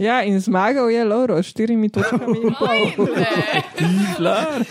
Ja, 0.00 0.22
in 0.24 0.40
zmagal 0.40 0.88
je 0.88 1.04
Lauro 1.04 1.36
s 1.42 1.52
štirimi 1.52 1.92
točkami 1.92 2.40
in 2.40 2.54
pol. 2.56 3.04
Flar. 4.16 4.64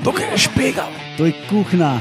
Tukaj 0.00 0.32
je 0.32 0.38
špegal. 0.48 0.88
To 1.20 1.28
je 1.28 1.32
kuhna. 1.44 2.00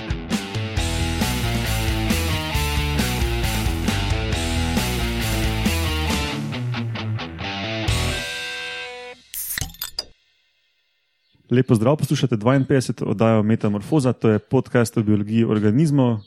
Lepo 11.52 11.76
zdrav, 11.76 12.00
poslušate 12.00 12.40
52. 12.40 13.04
oddajo 13.04 13.44
Metamorfoza, 13.44 14.14
to 14.14 14.30
je 14.30 14.40
podcast 14.40 14.98
o 14.98 15.04
biologiji 15.04 15.44
organizmov, 15.44 16.24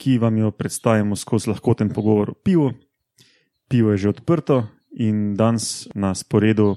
ki 0.00 0.16
vam 0.18 0.38
jo 0.38 0.50
predstavimo 0.50 1.16
skozi 1.16 1.52
lahkoten 1.52 1.92
pogovor 1.92 2.32
o 2.32 2.34
pivu. 2.40 2.72
Pivo 3.68 3.92
je 3.92 3.96
že 3.96 4.08
odprto 4.08 4.75
in 4.96 5.34
danes 5.36 5.88
na 5.94 6.14
sporedu 6.14 6.76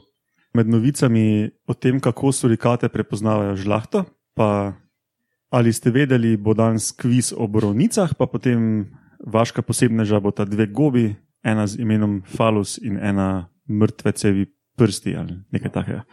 med 0.53 0.67
novicami 0.67 1.49
o 1.67 1.73
tem, 1.73 1.99
kako 1.99 2.31
surikate 2.31 2.89
prepoznavajo 2.89 3.55
žlahto. 3.55 4.05
Pa 4.35 4.73
ali 5.49 5.73
ste 5.73 5.91
vedeli, 5.91 6.37
bo 6.37 6.53
danes 6.53 6.91
kviz 6.91 7.33
o 7.33 7.47
borovnicah, 7.47 8.13
pa 8.13 8.27
potem 8.27 8.91
vaška 9.25 9.61
posebneža 9.61 10.19
bo 10.19 10.31
ta 10.31 10.45
dve 10.45 10.67
gobi, 10.67 11.15
ena 11.43 11.67
z 11.67 11.79
imenom 11.81 12.21
Falus 12.27 12.77
in 12.77 12.99
ena 12.99 13.49
mrtvecevi 13.69 14.45
prsti 14.77 15.15
ali 15.15 15.39
nekaj 15.51 15.71
takega. 15.71 16.03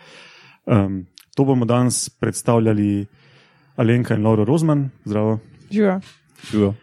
Um, 0.67 1.07
To 1.37 1.45
bomo 1.45 1.69
danes 1.69 2.09
predstavljali 2.09 3.05
Alenka 3.77 4.15
in 4.17 4.25
Laura 4.25 4.45
Rozman, 4.45 4.89
zdravo, 5.05 5.39
Živa. 5.71 6.01
Živo. 6.51 6.75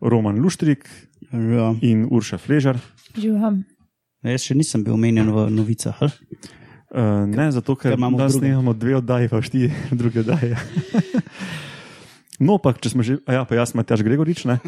Roman 0.00 0.36
Luštrik 0.44 0.84
Ja. 1.32 1.72
in 1.80 2.04
Urša 2.10 2.38
Fležar. 2.38 2.76
Živim. 3.16 3.64
Jaz 4.24 4.46
še 4.48 4.56
nisem 4.56 4.80
bil 4.84 4.96
omenjen 4.96 5.28
v 5.28 5.48
novicah. 5.52 5.98
ali? 6.00 6.12
Uh, 6.94 7.26
ne, 7.26 7.50
zato 7.52 7.74
ker 7.76 7.92
Ker 7.92 7.98
imamo 7.98 8.16
danes 8.16 8.38
snemamo 8.38 8.72
dve 8.72 8.96
oddaji, 8.96 9.28
pa 9.28 9.42
štiri 9.42 9.68
druge 10.00 10.24
oddaje. 10.24 10.56
No, 12.42 12.56
pa 12.58 12.72
če 12.74 12.90
smo 12.90 13.04
že, 13.06 13.20
ja, 13.30 13.44
pa 13.46 13.54
jaz, 13.54 13.70
Matjaš 13.78 14.02
Gregorič. 14.02 14.42
Ne? 14.50 14.58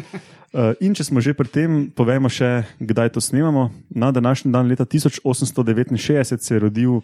Uh, 0.55 0.71
in 0.79 0.95
če 0.95 1.03
smo 1.03 1.19
že 1.19 1.35
pri 1.35 1.51
tem, 1.51 1.71
povemo 1.91 2.31
še, 2.31 2.63
kdaj 2.79 3.11
to 3.11 3.19
snemamo. 3.19 3.67
Na 3.91 4.07
današnji 4.15 4.53
dan, 4.55 4.71
leta 4.71 4.87
1869, 4.87 5.99
se 6.39 6.55
je 6.55 6.61
rodil 6.63 7.01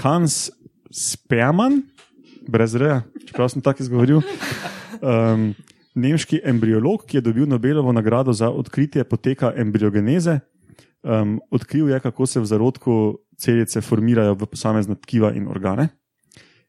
Hans 0.00 0.48
Spearman, 0.88 1.82
brez 2.48 2.72
reja, 2.80 3.02
čeprav 3.28 3.52
sem 3.52 3.60
tako 3.60 3.84
izgovoril. 3.84 4.24
Um, 5.04 5.52
nemški 5.92 6.40
embriolog, 6.48 7.04
ki 7.04 7.20
je 7.20 7.26
dobil 7.28 7.44
Nobelovo 7.44 7.92
nagrado 7.92 8.32
za 8.32 8.48
odkritje 8.48 9.04
poteka 9.04 9.52
embriogeneze. 9.52 10.40
Um, 11.06 11.40
odkril 11.50 11.88
je, 11.88 12.00
kako 12.00 12.26
se 12.26 12.40
v 12.40 12.44
zarodku 12.44 13.18
celice 13.38 13.80
formirajo 13.80 14.34
v 14.34 14.46
posamezna 14.46 14.94
tkiva 14.94 15.30
in 15.32 15.48
organe. 15.48 15.88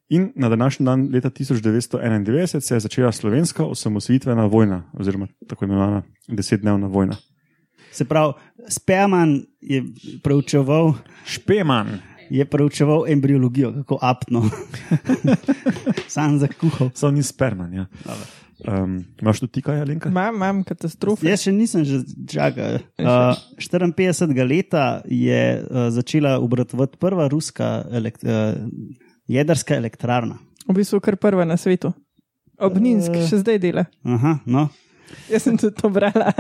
In 0.10 0.32
na 0.36 0.50
današnji 0.50 0.86
dan, 0.86 1.10
leta 1.14 1.30
1991, 1.30 2.60
se 2.60 2.76
je 2.76 2.80
začela 2.80 3.12
slovenska 3.12 3.66
osamosvojitvena 3.66 4.46
vojna, 4.46 4.92
oziroma 4.94 5.28
tako 5.48 5.66
imenovana 5.66 6.04
desetdnevna 6.28 6.88
vojna. 6.88 7.16
Se 7.92 8.06
pravi, 8.06 8.34
Spearman 8.70 9.42
je 9.62 9.84
preučeval, 10.24 10.94
Špeman, 11.26 11.88
je 12.30 12.46
preučeval 12.46 13.08
embriologijo, 13.08 13.74
kako 13.74 14.00
aptno. 14.02 14.50
Sam 16.08 16.40
za 16.40 16.48
kuhal. 16.48 16.90
so 16.94 17.12
ni 17.12 17.24
sperman. 17.24 17.74
Ja. 17.74 17.86
Um, 18.66 19.06
imaš 19.22 19.40
tu 19.44 19.48
ti 19.48 19.62
kaj, 19.62 19.82
Alenka? 19.86 20.10
Imam, 20.10 20.36
imam 20.36 20.64
katastrofe. 20.66 21.28
Jaz 21.30 21.44
še 21.46 21.52
nisem 21.54 21.84
že 21.86 22.02
čakal. 22.26 22.80
Uh, 22.98 23.38
54 23.62 24.34
leta 24.50 25.02
je 25.06 25.62
uh, 25.62 25.90
začela 25.94 26.40
obratovati 26.42 26.98
prva 26.98 27.28
ruska 27.30 27.86
elekt, 27.94 28.26
uh, 28.26 28.58
jedrska 29.30 29.78
elektrarna. 29.78 30.40
V 30.66 30.74
bistvu 30.74 31.00
kar 31.00 31.20
prva 31.22 31.46
na 31.46 31.58
svetu. 31.58 31.94
Obninsk 32.58 33.14
Eh. 33.14 33.28
še 33.30 33.44
zdaj 33.46 33.62
dela. 33.62 33.86
Aha, 34.02 34.40
no. 34.50 34.70
Jaz 35.30 35.46
sem 35.46 35.58
tudi 35.58 35.78
to 35.78 35.90
brala. 35.94 36.34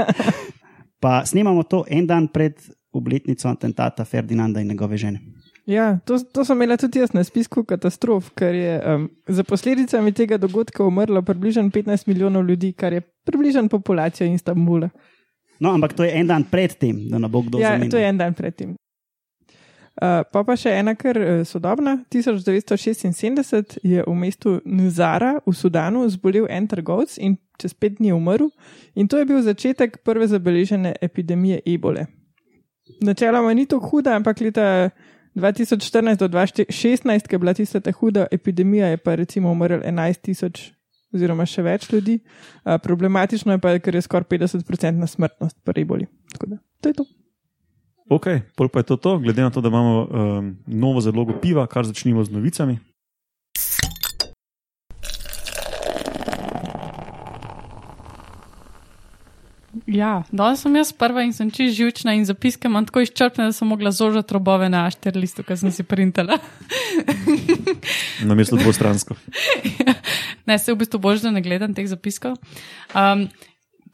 Pa 0.99 1.21
snemamo 1.21 1.61
to 1.69 1.85
en 1.87 2.07
dan 2.09 2.25
pred 2.27 2.57
obletnico 2.91 3.45
atentata 3.45 4.01
Ferdinanda 4.05 4.59
in 4.59 4.67
njegove 4.67 4.97
žene. 4.97 5.21
Ja, 5.67 5.99
to, 6.07 6.15
to 6.31 6.45
sem 6.47 6.55
imela 6.55 6.77
tudi 6.79 7.01
jaz 7.01 7.11
na 7.11 7.25
spisku 7.27 7.65
katastrof, 7.67 8.29
ker 8.39 8.55
je 8.55 8.75
um, 8.87 9.09
za 9.27 9.43
posledicami 9.43 10.13
tega 10.15 10.37
dogodka 10.39 10.85
umrlo 10.85 11.21
približno 11.21 11.67
15 11.69 12.07
milijonov 12.07 12.47
ljudi, 12.47 12.71
kar 12.73 12.93
je 12.93 13.01
približno 13.27 13.67
populacija 13.67 14.27
Istanbula. 14.31 14.89
No, 15.59 15.73
ampak 15.73 15.93
to 15.93 16.03
je 16.07 16.13
en 16.15 16.27
dan 16.27 16.43
pred 16.47 16.71
tem, 16.79 17.09
da 17.11 17.19
ne 17.19 17.27
bo 17.27 17.41
kdo 17.41 17.59
Ja, 17.59 17.73
zamenjal. 17.75 17.91
to 17.91 17.97
je 17.97 18.09
en 18.09 18.17
dan 18.17 18.33
predtem. 18.33 18.75
Uh, 19.97 20.21
pa 20.31 20.43
pa 20.45 20.53
še 20.55 20.69
ena, 20.77 20.93
kar 20.95 21.17
uh, 21.17 21.41
sodobna. 21.43 21.97
1976 22.13 23.79
je 23.83 24.03
v 24.07 24.13
mestu 24.15 24.59
Nuzara 24.65 25.39
v 25.41 25.53
Sudanu 25.57 26.05
zbolel 26.09 26.45
en 26.53 26.67
trgovec 26.69 27.17
in 27.17 27.35
čez 27.57 27.73
pet 27.73 27.97
dni 27.97 28.13
umrl. 28.13 28.51
In 28.95 29.07
to 29.09 29.17
je 29.17 29.25
bil 29.25 29.41
začetek 29.41 30.03
prve 30.05 30.27
zabeležene 30.29 30.93
epidemije 31.01 31.59
ebole. 31.65 32.05
Načeloma 33.01 33.53
ni 33.57 33.65
to 33.65 33.79
huda, 33.81 34.15
ampak 34.15 34.39
leta 34.41 34.89
2014 35.37 36.17
do 36.17 36.27
2016, 36.33 37.27
ki 37.29 37.35
je 37.35 37.39
bila 37.39 37.53
tista 37.53 37.79
ta 37.79 37.93
huda 37.93 38.25
epidemija, 38.31 38.87
je 38.93 38.97
pa 38.97 39.15
recimo 39.15 39.51
umrl 39.53 39.83
11 39.85 40.21
tisoč 40.21 40.71
oziroma 41.13 41.45
še 41.47 41.63
več 41.63 41.87
ljudi. 41.91 42.17
Uh, 42.65 42.75
problematično 42.83 43.55
je 43.55 43.61
pa, 43.63 43.75
ker 43.79 43.95
je 43.95 44.03
skoraj 44.05 44.27
50-odstotna 44.33 45.07
smrtnost 45.07 45.57
pri 45.63 45.85
eboli. 45.85 46.09
Tako 46.33 46.51
da, 46.55 46.59
to 46.81 46.91
je 46.91 46.97
to. 46.99 47.07
Ok, 48.09 48.27
pol 48.55 48.71
pa 48.71 48.81
je 48.81 48.89
to 48.93 48.97
to, 49.03 49.17
glede 49.19 49.43
na 49.43 49.51
to, 49.51 49.61
da 49.61 49.69
imamo 49.69 49.95
um, 50.03 50.51
novo 50.67 51.03
zalogo 51.03 51.35
piva, 51.41 51.67
kar 51.67 51.85
začnimo 51.85 52.23
z 52.23 52.31
novicami. 52.31 52.79
Ja, 59.87 60.25
danes 60.35 60.59
sem 60.65 60.73
jaz 60.75 60.89
prva 60.91 61.23
in 61.23 61.31
sem 61.31 61.47
čist 61.47 61.77
živčna 61.77 62.11
in 62.17 62.25
zapiske 62.27 62.67
imam 62.67 62.83
tako 62.83 63.05
izčrpne, 63.05 63.45
da 63.47 63.55
sem 63.55 63.69
mogla 63.71 63.93
zožati 63.95 64.35
robove 64.35 64.67
na 64.69 64.83
ašter 64.89 65.15
listu, 65.15 65.45
ki 65.47 65.55
sem 65.55 65.71
si 65.71 65.85
printala. 65.87 66.35
Na 68.27 68.35
mesto 68.35 68.59
dvostransko. 68.59 69.15
ne, 70.47 70.57
se 70.59 70.73
v 70.73 70.81
bistvu 70.83 70.99
bož, 70.99 71.23
da 71.23 71.31
ne 71.31 71.39
gledam 71.41 71.71
teh 71.71 71.87
zapiskov. 71.87 72.35
Um, 72.91 73.29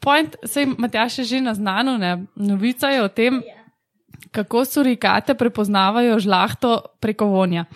point, 0.02 0.34
sej 0.42 0.66
Matjaš 0.74 1.22
je 1.22 1.28
že 1.30 1.44
naznano, 1.46 1.94
ne? 1.98 2.26
novica 2.34 2.90
je 2.90 3.04
o 3.04 3.08
tem, 3.08 3.38
kako 4.34 4.64
surikate 4.66 5.38
prepoznavajo 5.38 6.18
žlahto 6.18 6.98
preko 6.98 7.30
vonja. 7.30 7.68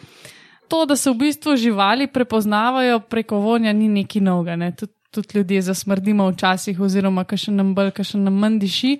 To, 0.68 0.84
da 0.90 0.98
se 0.98 1.10
v 1.10 1.22
bistvu 1.22 1.54
živali 1.56 2.10
prepoznavajo 2.10 2.98
preko 3.06 3.38
vonja, 3.38 3.72
ni 3.72 3.86
neki 3.88 4.20
novega. 4.20 4.58
Ne? 4.58 4.74
Tudi, 4.74 4.97
tudi 5.22 5.38
ljudje 5.38 5.62
zasmrdimo 5.62 6.28
včasih, 6.30 6.80
oziroma 6.80 7.24
kaj 7.24 7.50
nam 7.54 7.74
bolj, 7.74 7.90
kaj 7.90 8.14
nam 8.14 8.38
manj 8.38 8.58
diši. 8.58 8.98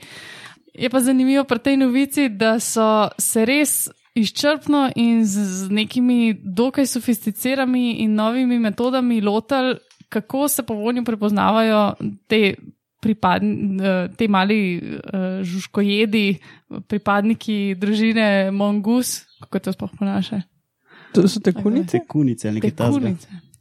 Je 0.74 0.90
pa 0.90 1.00
zanimivo 1.00 1.44
pri 1.44 1.58
tej 1.58 1.76
novici, 1.76 2.28
da 2.28 2.58
so 2.60 3.08
se 3.18 3.44
res 3.44 3.88
izčrpno 4.14 4.90
in 4.96 5.24
z, 5.26 5.44
z 5.44 5.70
nekimi 5.70 6.34
dokaj 6.34 6.86
sofisticiranimi 6.86 8.02
in 8.04 8.14
novimi 8.14 8.58
metodami 8.58 9.20
lotili, 9.20 9.76
kako 10.08 10.48
se 10.48 10.62
po 10.62 10.74
vonju 10.74 11.04
prepoznavajo 11.04 11.94
te. 12.26 12.54
Pripadni, 13.00 13.78
te 14.18 14.26
mali 14.28 14.56
uh, 14.82 15.44
žužkojedi, 15.46 16.38
pripadniki 16.90 17.76
družine 17.78 18.50
Mongus, 18.50 19.20
kako 19.38 19.58
to 19.58 19.72
sploh 19.72 19.92
ponaša? 20.00 20.40
To 21.14 21.28
so 21.28 21.38
te 21.40 21.52
kunice? 21.52 21.92
Te 21.92 22.00
kunice, 22.08 22.50
nekaj 22.52 22.74
tasga. 22.74 23.14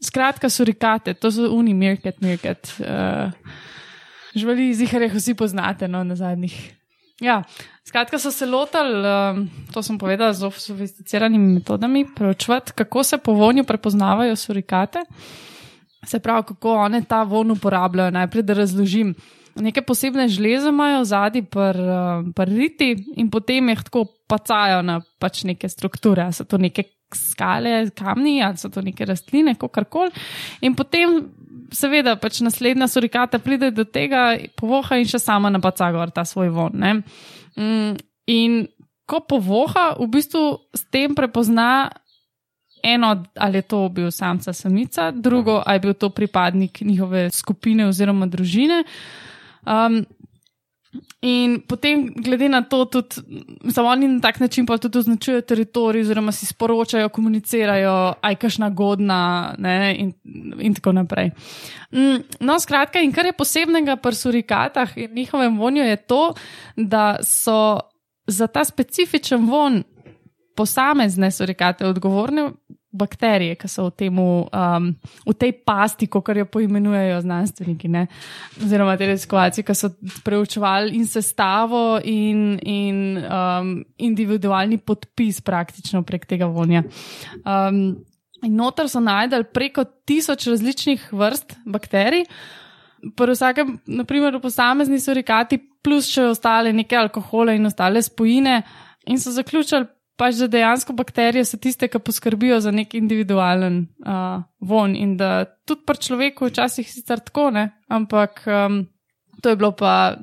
Skratka, 0.03 0.49
surikate, 0.49 1.13
to 1.13 1.31
so 1.33 1.49
uni, 1.53 1.73
mirket, 1.73 2.21
mirket. 2.21 2.69
Uh, 2.79 3.31
živali 4.37 4.69
iz 4.69 4.81
jih 4.81 5.13
vsi 5.13 5.33
poznate, 5.33 5.87
no, 5.87 6.03
na 6.03 6.15
zadnjih. 6.15 6.77
Ja, 7.21 7.41
skratka, 7.87 8.19
so 8.21 8.31
se 8.31 8.45
lotili, 8.45 9.01
um, 9.01 9.47
to 9.73 9.81
sem 9.81 9.97
povedala, 9.97 10.33
z 10.37 10.51
sofisticiranimi 10.53 11.53
metodami, 11.53 12.05
preučevati, 12.15 12.75
kako 12.77 13.03
se 13.03 13.17
po 13.17 13.33
vonju 13.33 13.63
prepoznavajo 13.63 14.35
surikate. 14.35 15.01
Se 16.05 16.19
pravi, 16.19 16.43
kako 16.47 16.75
one 16.85 17.01
ta 17.03 17.23
von 17.23 17.51
uporabljajo. 17.51 18.11
Najprej, 18.11 18.43
da 18.43 18.53
razložim. 18.53 19.15
Neke 19.55 19.81
posebne 19.81 20.27
žleze 20.29 20.69
imajo 20.69 21.03
zadnji 21.03 21.41
priti 22.35 22.91
in 23.17 23.31
potem 23.33 23.69
jih 23.69 23.81
tako 23.83 24.05
pacajo 24.29 24.83
na 24.85 25.01
pač 25.19 25.43
neke 25.43 25.69
strukture. 25.69 26.29
So 26.31 26.45
to 26.45 26.61
neke 26.61 26.83
skale, 27.15 27.89
kamni 27.95 28.41
ali 28.43 28.57
so 28.57 28.69
to 28.69 28.81
neke 28.81 29.05
rastline, 29.05 29.55
kakorkoli. 29.59 30.11
In 30.61 30.75
potem, 30.75 31.19
seveda, 31.73 32.17
pač 32.19 32.41
naslednja 32.45 32.87
surikata 32.91 33.39
pride 33.43 33.71
do 33.75 33.85
tega, 33.85 34.33
povoha 34.59 34.99
in 34.99 35.07
še 35.07 35.21
sama 35.21 35.51
napaca 35.53 35.91
gor 35.95 36.11
ta 36.11 36.25
svoj 36.27 36.51
von. 36.55 36.75
Ne? 36.75 36.97
Mm, 37.59 37.95
in 38.27 38.59
ko 39.07 39.23
povoha, 39.23 39.93
v 39.99 40.09
bistvu 40.11 40.43
s 40.75 40.83
tem 40.91 41.15
prepozna 41.15 41.89
eno, 42.83 43.23
ali 43.39 43.57
je 43.57 43.67
to 43.71 43.89
bil 43.89 44.11
samca, 44.11 44.53
samica, 44.53 45.11
drugo, 45.11 45.61
ali 45.65 45.75
je 45.75 45.79
bil 45.87 45.93
to 45.93 46.09
pripadnik 46.09 46.81
njihove 46.81 47.29
skupine 47.33 47.87
oziroma 47.87 48.27
družine. 48.27 48.83
Um, 49.67 50.03
In 51.21 51.61
potem, 51.67 52.13
glede 52.13 52.49
na 52.49 52.61
to, 52.61 52.85
tudi 52.85 53.15
samo 53.73 53.89
oni 53.89 54.07
na 54.07 54.21
tak 54.21 54.39
način 54.39 54.65
pa 54.65 54.77
tudi 54.77 54.99
označujejo 54.99 55.41
teritorij, 55.41 56.01
oziroma 56.01 56.31
si 56.31 56.45
sporočajo, 56.45 57.09
komunicirajo, 57.09 58.13
aj 58.21 58.35
kašna 58.35 58.69
godna 58.69 59.55
ne, 59.57 59.95
in, 59.97 60.13
in 60.59 60.73
tako 60.77 60.91
naprej. 60.91 61.31
Mm, 61.91 62.23
No, 62.39 62.59
skratka, 62.59 63.01
in 63.01 63.11
kar 63.11 63.25
je 63.25 63.33
posebnega 63.33 63.95
pri 63.95 64.15
surikatah 64.15 64.97
in 64.97 65.13
njihovem 65.15 65.57
vonju 65.57 65.83
je 65.83 65.95
to, 65.95 66.33
da 66.75 67.17
so 67.23 67.79
za 68.27 68.47
ta 68.47 68.63
specifičen 68.65 69.49
von 69.49 69.83
posamezne 70.57 71.29
surikate 71.31 71.85
odgovorne 71.87 72.49
bakterije, 72.97 73.55
ki 73.59 73.69
so 73.69 73.87
v, 73.89 73.93
temu, 73.99 74.25
um, 74.47 74.89
v 75.27 75.33
tej 75.37 75.53
pasti, 75.67 76.07
kot 76.09 76.31
jo 76.33 76.47
poimenujejo 76.49 77.21
znanstveniki, 77.25 77.89
ne? 77.91 78.05
oziroma 78.63 78.95
te 78.97 79.09
raziskovalci, 79.11 79.65
ki 79.67 79.75
so 79.77 79.91
preučevali 80.25 80.95
in 80.97 81.07
sestavo 81.09 81.99
in, 82.03 82.57
in 82.63 83.19
um, 83.21 83.73
individualni 84.01 84.79
podpis 84.79 85.41
praktično 85.45 86.01
prek 86.07 86.25
tega 86.29 86.49
vonja. 86.49 86.83
Um, 87.43 87.99
in 88.45 88.55
noter 88.57 88.89
so 88.89 89.01
najdel 89.03 89.47
preko 89.53 89.85
tisoč 90.07 90.47
različnih 90.49 91.09
vrst 91.11 91.59
bakterij. 91.67 92.25
Pri 93.17 93.35
vsakem, 93.35 93.75
naprimer, 93.85 94.33
v 94.33 94.41
posamezni 94.41 94.97
surikati, 94.99 95.59
plus 95.85 96.09
še 96.09 96.31
ostale 96.31 96.71
neke 96.73 96.97
alkohole 96.97 97.53
in 97.55 97.69
ostale 97.69 98.01
spojine, 98.03 98.63
in 99.07 99.21
so 99.21 99.31
zaključili, 99.31 99.85
pač, 100.17 100.41
da 100.41 100.47
dejansko 100.51 100.93
bakterije 100.97 101.45
so 101.45 101.59
tiste, 101.61 101.87
ki 101.87 102.01
poskrbijo 102.03 102.59
za 102.63 102.73
nek 102.73 102.95
individualen 102.97 103.85
uh, 104.01 104.43
von 104.59 104.95
in 104.95 105.15
da 105.17 105.45
tudi 105.65 105.85
pri 105.85 106.01
človeku 106.07 106.49
včasih 106.49 106.89
sicer 106.89 107.21
tako 107.23 107.49
ne, 107.55 107.69
ampak 107.87 108.43
um, 108.47 108.85
to 109.41 109.53
je 109.53 109.59
bilo 109.59 109.71
pa. 109.77 110.17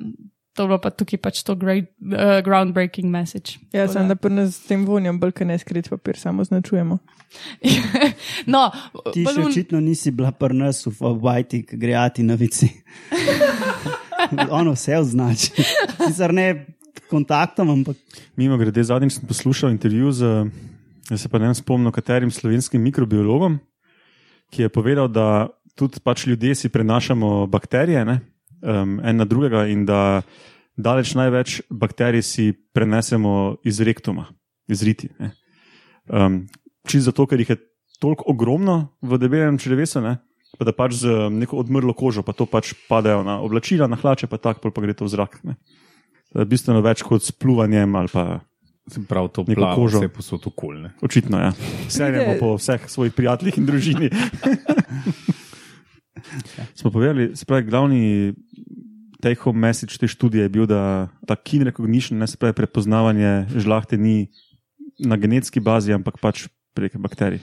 To 0.55 0.63
je 0.63 0.67
bilo 0.71 0.77
pa 0.79 0.87
tukaj 0.87 1.19
pač 1.19 1.41
to 1.43 1.51
great, 1.59 1.89
uh, 1.99 2.39
groundbreaking 2.39 3.09
message. 3.11 3.57
Ja, 3.75 3.89
sem 3.91 4.07
da 4.07 4.15
pri 4.15 4.31
nas 4.31 4.53
s 4.55 4.69
tem 4.69 4.85
vonjem 4.87 5.17
bolj, 5.19 5.33
ker 5.35 5.49
ne 5.49 5.57
skrit 5.59 5.89
papir, 5.91 6.15
samo 6.15 6.45
označujemo. 6.45 6.95
no, 8.55 8.61
Ti 9.11 9.25
še 9.25 9.25
balon- 9.27 9.49
očitno 9.49 9.83
nisi 9.83 10.15
bila 10.15 10.31
pri 10.31 10.55
nas 10.55 10.79
v 10.87 11.11
Vajti, 11.19 11.59
ki 11.67 11.75
grejati 11.75 12.23
na 12.23 12.39
vici. 12.39 12.71
ono 14.59 14.71
vse 14.71 14.97
označi. 14.97 15.51
Sicer 16.07 16.33
ne 16.33 16.74
kontaktom, 17.09 17.69
ampak 17.69 17.97
Mimo 18.35 18.57
grede, 18.57 18.83
zadnjič 18.83 19.19
sem 19.19 19.27
poslušal 19.27 19.71
intervju 19.71 20.11
z, 20.11 20.31
jaz 21.09 21.21
se 21.21 21.29
pa 21.29 21.39
ne 21.39 21.53
spomnim, 21.55 21.91
katerim 21.91 22.31
slovenskim 22.31 22.81
mikrobiologom, 22.81 23.59
ki 24.53 24.65
je 24.65 24.69
povedal, 24.69 25.07
da 25.07 25.47
tudi 25.75 25.99
pač 26.03 26.27
ljudje 26.27 26.55
si 26.55 26.69
prenašamo 26.69 27.47
bakterije 27.51 28.05
ne, 28.05 28.19
um, 28.61 28.99
en 29.03 29.17
na 29.17 29.25
drugega 29.25 29.65
in 29.67 29.85
da 29.85 30.21
daleč 30.77 31.15
največ 31.15 31.61
bakterij 31.69 32.23
si 32.23 32.51
prenesemo 32.73 33.57
iz 33.63 33.79
rektuma, 33.81 34.27
iz 34.67 34.83
riti. 34.83 35.09
ne. 35.19 35.31
Um, 36.07 36.45
Čisto 36.85 37.09
zato, 37.09 37.25
ker 37.25 37.41
jih 37.41 37.49
je 37.49 37.57
toliko 37.97 38.27
ogromno 38.29 38.93
v 39.01 39.17
debelem 39.17 39.57
črevesu, 39.57 40.03
ne, 40.05 40.19
pa 40.59 40.67
da 40.67 40.73
pač 40.75 41.01
z 41.01 41.29
neko 41.33 41.57
odmrlo 41.57 41.95
kožo, 41.97 42.21
pa 42.21 42.35
to 42.37 42.45
pač 42.45 42.75
padajo 42.89 43.23
na 43.25 43.39
oblačila, 43.41 43.89
na 43.89 43.97
hlače, 43.97 44.29
pa 44.29 44.37
tako, 44.37 44.69
pa 44.69 44.83
gre 44.85 44.93
to 44.93 45.07
v 45.07 45.13
zrak. 45.15 45.39
Ne. 45.41 45.57
Je 46.35 46.45
Bistveno 46.45 46.81
več 46.83 47.03
kot 47.05 47.23
s 47.23 47.31
pluvanjem 47.31 47.95
ali 47.95 48.11
pa 48.11 48.41
Se 48.85 49.01
pravi, 49.01 49.29
to 49.33 49.41
plavo 49.45 49.81
kožo. 49.81 49.97
vse 49.97 50.09
posod 50.13 50.43
okolne. 50.45 50.91
Očitno 51.01 51.39
je. 51.39 51.45
Ja. 51.49 51.53
Vse 51.87 52.09
vemo 52.13 52.35
po 52.37 52.51
vseh 52.53 52.83
svojih 52.85 53.15
prijateljih 53.17 53.57
in 53.57 53.65
družini. 53.65 54.11
Smo 56.77 56.91
povedali, 56.91 57.31
se 57.33 57.45
pravi, 57.49 57.65
glavni 57.65 58.33
take 59.21 59.41
home 59.41 59.59
message 59.59 59.97
te 59.97 60.07
študije 60.07 60.45
je 60.45 60.53
bil, 60.53 60.67
da 60.69 61.09
ta 61.25 61.35
keen 61.35 61.65
recognition, 61.65 62.19
ne 62.19 62.27
se 62.27 62.37
pravi 62.37 62.53
prepoznavanje 62.53 63.47
žlahte, 63.57 63.97
ni 63.97 64.29
na 65.01 65.17
genetski 65.17 65.59
bazi, 65.59 65.93
ampak 65.93 66.21
pač 66.21 66.45
prek 66.75 66.97
bakterij. 66.99 67.39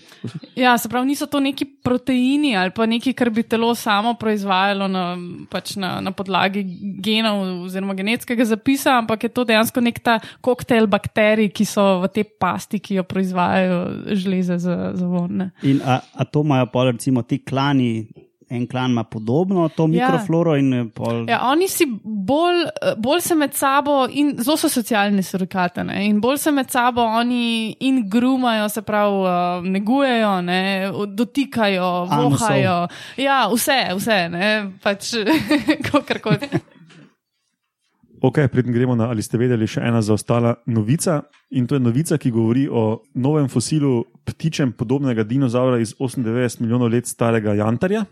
Ja, 0.57 0.75
se 0.79 0.89
pravi, 0.93 1.09
niso 1.09 1.27
to 1.27 1.41
neki 1.41 1.65
proteini 1.85 2.53
ali 2.57 2.73
pa 2.75 2.87
nekaj, 2.87 3.15
kar 3.17 3.31
bi 3.33 3.43
telo 3.43 3.73
samo 3.79 4.15
proizvajalo 4.21 4.89
na, 4.93 5.05
pač 5.51 5.75
na, 5.81 5.95
na 6.05 6.13
podlagi 6.13 6.65
genov 7.03 7.41
oziroma 7.65 7.97
genetskega 7.99 8.45
zapisa, 8.49 8.99
ampak 9.01 9.25
je 9.25 9.33
to 9.33 9.47
dejansko 9.49 9.81
nek 9.85 10.03
ta 10.05 10.19
koktejl 10.45 10.87
bakterij, 10.93 11.49
ki 11.55 11.67
so 11.69 11.87
v 12.05 12.13
tej 12.13 12.29
pasti, 12.41 12.83
ki 12.83 13.01
jo 13.01 13.07
proizvajajo 13.09 13.79
žleze 14.25 14.61
za, 14.61 14.77
za 14.99 15.09
von. 15.09 15.31
ne. 15.33 15.51
In 15.63 15.81
a, 15.85 16.03
a 16.15 16.29
to 16.29 16.45
imajo 16.45 16.69
pa 16.73 16.85
recimo 16.91 17.25
ti 17.25 17.41
klani, 17.41 18.05
en 18.53 18.67
klan 18.67 18.91
ima 18.91 19.05
podobno 19.05 19.69
to 19.69 19.83
Ja. 19.83 19.89
mikrofloro 19.89 20.57
in 20.57 20.73
eh, 20.75 20.85
pol. 20.95 21.25
Ja, 21.29 21.41
oni 21.51 21.69
si 21.69 21.87
bolj, 22.05 22.63
eh, 22.83 22.95
bolj 22.99 23.21
se 23.21 23.35
med 23.35 23.55
sabo 23.55 24.07
in 24.11 24.35
zelo 24.39 24.57
so 24.57 24.69
socialni 24.69 25.23
surikate 25.23 25.85
ne, 25.85 26.05
in 26.07 26.21
bolj 26.21 26.39
se 26.39 26.53
med 26.53 26.71
sabo 26.71 27.03
oni 27.03 27.77
in 27.81 28.03
grumajo, 28.11 28.69
se 28.69 28.83
pravi, 28.83 29.17
uh, 29.25 29.65
negujejo, 29.65 30.35
ne, 30.43 30.61
dotikajo, 31.17 32.07
Anusov. 32.11 32.31
vohajo. 32.31 32.77
Ja, 33.17 33.49
vse, 33.55 33.81
vse, 33.97 34.29
ne, 34.29 34.53
pač 34.83 35.13
kakorkoli. 35.91 36.49
Ok, 38.23 38.39
preden 38.53 38.73
gremo 38.73 38.95
na 38.95 39.09
ali 39.11 39.23
ste 39.23 39.39
vedeli, 39.39 39.67
še 39.67 39.81
ena 39.83 39.99
zaostala 40.03 40.55
novica. 40.71 41.23
In 41.59 41.67
to 41.67 41.75
je 41.75 41.83
novica, 41.83 42.15
ki 42.19 42.31
govori 42.31 42.69
o 42.71 43.03
novem 43.19 43.49
fosilu 43.51 44.05
ptičem 44.25 44.73
podobnega 44.79 45.25
dinozaura 45.27 45.81
iz 45.83 45.95
98 45.99 46.61
milijonov 46.63 46.93
let 46.95 47.07
starega 47.11 47.57
jantarja. 47.59 48.05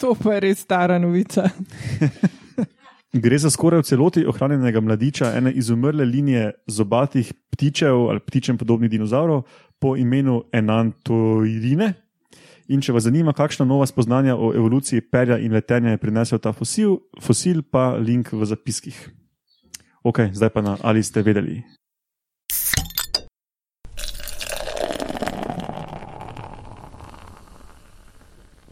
To 0.00 0.14
pa 0.14 0.36
je 0.36 0.40
res 0.40 0.60
stara 0.60 0.98
novica. 0.98 1.48
Gre 3.24 3.38
za 3.38 3.50
skoraj 3.50 3.80
v 3.80 3.86
celoti 3.88 4.24
ohranjenega 4.28 4.80
mladiča 4.80 5.30
ene 5.38 5.52
izumrle 5.56 6.04
linije 6.04 6.50
zobatih 6.66 7.32
ptičev 7.52 8.10
ali 8.10 8.20
ptičem 8.20 8.58
podobnih 8.58 8.90
dinozaurov 8.90 9.46
po 9.78 9.96
imenu 9.96 10.42
Enantoirine. 10.52 11.92
In 12.68 12.82
če 12.82 12.92
vas 12.92 13.06
zanima, 13.06 13.32
kakšna 13.32 13.64
nova 13.64 13.86
spoznanja 13.86 14.34
o 14.36 14.50
evoluciji 14.54 15.00
perja 15.00 15.38
in 15.38 15.54
letenja 15.54 15.94
je 15.94 16.02
prinesel 16.02 16.42
ta 16.42 16.52
fosil, 16.52 16.98
fosil 17.22 17.62
pa 17.62 17.94
link 17.96 18.32
v 18.32 18.44
zapiskih. 18.44 18.98
Ok, 20.02 20.26
zdaj 20.34 20.50
pa 20.50 20.60
na 20.66 20.76
ali 20.82 21.02
ste 21.02 21.22
vedeli. 21.22 21.62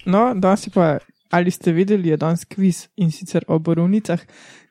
No, 0.04 0.34
danes 0.34 0.66
je 0.66 0.70
pa, 0.74 0.98
ali 1.34 1.50
ste 1.50 1.72
videli, 1.72 2.12
je 2.12 2.16
danes 2.16 2.44
kviz 2.46 2.84
in 2.96 3.10
sicer 3.10 3.42
o 3.48 3.58
borovnicah, 3.58 4.20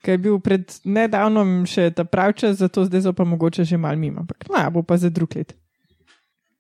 ki 0.04 0.12
je 0.12 0.20
bil 0.20 0.40
pred 0.44 0.64
nedavnom 0.86 1.64
še 1.68 1.90
ta 1.96 2.04
prav 2.06 2.34
čas, 2.36 2.58
zato 2.60 2.86
zdaj 2.88 3.04
so 3.04 3.14
pa 3.14 3.24
mogoče 3.26 3.64
že 3.66 3.78
mal 3.78 3.96
mimo, 3.96 4.24
ampak 4.24 4.48
no, 4.50 4.64
bo 4.72 4.84
pa 4.84 4.98
za 4.98 5.10
drug 5.10 5.36
let. 5.36 5.54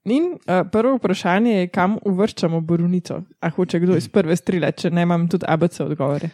In 0.05 0.33
uh, 0.35 0.65
prvo 0.67 0.97
vprašanje 0.97 1.51
je, 1.55 1.67
kam 1.71 1.95
uvrščamo 2.03 2.59
borovnico? 2.61 3.21
A 3.39 3.49
hoče 3.49 3.79
kdo 3.79 3.95
iz 3.95 4.09
prve 4.11 4.35
strile, 4.35 4.73
če 4.73 4.91
ne 4.91 5.05
imam 5.07 5.29
tudi 5.31 5.47
ABC 5.47 5.79
odgovore? 5.79 6.27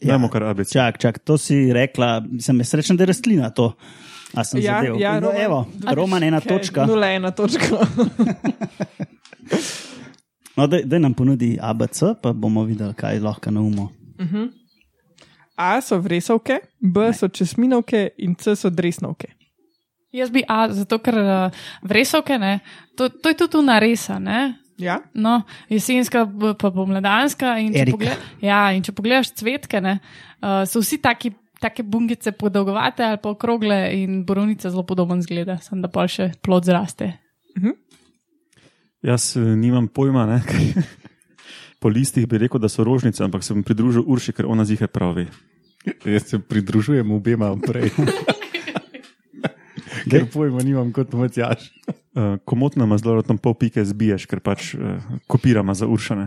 Ja. 0.00 0.14
Dajmo 0.14 0.30
kar 0.32 0.46
ABC. 0.48 0.72
Čak, 0.72 0.96
čak, 0.98 1.18
to 1.20 1.36
si 1.38 1.68
rekla, 1.70 2.14
sem 2.40 2.56
jaz 2.58 2.72
srečen, 2.72 2.96
da 2.96 3.04
je 3.04 3.12
rastlina 3.12 3.52
to. 3.52 3.68
A 4.32 4.42
sem 4.48 4.62
Ja, 4.64 4.80
zadev. 4.80 4.96
ja, 4.96 5.12
no, 5.20 5.28
Roman. 5.28 5.42
evo, 5.44 5.58
Roman 5.92 6.24
ena 6.24 6.40
točka. 6.40 6.86
Nula 6.88 7.12
ena 7.12 7.30
točka. 7.30 7.84
No, 10.56 10.66
daj 10.66 10.98
nam 11.00 11.14
ponudi 11.16 11.56
ABC, 11.60 12.02
pa 12.22 12.32
bomo 12.32 12.64
videli, 12.68 12.94
kaj 12.94 13.20
lahko 13.24 13.50
na 13.50 13.60
umu. 13.60 13.88
A 15.56 15.80
so 15.80 15.98
vresovke, 15.98 16.60
B 16.80 17.12
so 17.12 17.28
česminovke 17.28 18.08
in 18.18 18.34
C 18.34 18.56
so 18.56 18.70
dresnovke. 18.70 19.30
Jaz 20.12 20.30
bi 20.30 20.42
A, 20.48 20.66
zato 20.68 20.98
ker 21.00 21.16
uh, 21.16 21.62
vresovke, 21.82 22.36
ne, 22.38 22.58
to, 22.96 23.08
to 23.08 23.32
je 23.32 23.36
tudi 23.46 23.62
naresa, 23.64 24.18
ne. 24.20 24.58
Ja? 24.78 24.98
No, 25.14 25.42
jesenska, 25.70 26.24
b- 26.26 26.52
pa 26.58 26.70
pomladanska. 26.74 27.54
In 27.62 27.72
če, 27.72 27.86
pogled, 27.94 28.26
ja, 28.44 28.72
in 28.76 28.82
če 28.84 28.92
pogledaš 28.92 29.30
cvetke, 29.38 29.80
ne, 29.80 29.98
uh, 30.42 30.64
so 30.68 30.82
vsi 30.84 30.98
taki, 31.00 31.32
take 31.62 31.84
bungice 31.86 32.32
podolgovate 32.36 33.04
ali 33.06 33.20
pa 33.22 33.32
okrogle, 33.32 33.78
in 34.02 34.24
borovnica 34.28 34.68
zelo 34.72 34.84
podoben 34.84 35.22
zgleda, 35.24 35.56
sem 35.64 35.80
da 35.80 35.88
pa 35.88 36.04
še 36.10 36.32
plod 36.44 36.68
zraste. 36.68 37.12
Jaz 39.02 39.36
eh, 39.36 39.42
nimam 39.56 39.88
pojma, 39.88 40.26
ne? 40.26 40.38
po 41.82 41.90
listih 41.90 42.26
bi 42.28 42.38
rekel, 42.38 42.60
da 42.62 42.68
so 42.70 42.84
rožnice, 42.84 43.24
ampak 43.24 43.42
se 43.42 43.54
bom 43.54 43.62
pridružil 43.62 44.04
Urši, 44.06 44.32
ker 44.32 44.46
ona 44.46 44.64
zihe 44.64 44.86
pravi. 44.86 45.26
Jaz 46.06 46.28
se 46.30 46.38
pridružujem 46.38 47.10
obema 47.10 47.50
prej. 47.58 47.90
Ker 50.02 50.26
pojma 50.32 50.62
nimam 50.62 50.90
kot 50.92 51.12
Matjaš. 51.14 51.70
Uh, 52.12 52.36
komotno 52.44 52.84
ima 52.84 52.98
zelo 52.98 53.22
tam 53.22 53.38
pol 53.38 53.54
pike 53.54 53.84
zbiješ, 53.86 54.26
ker 54.28 54.40
pač 54.44 54.74
uh, 54.74 54.98
kopiramo 55.30 55.72
za 55.74 55.86
uršane. 55.88 56.26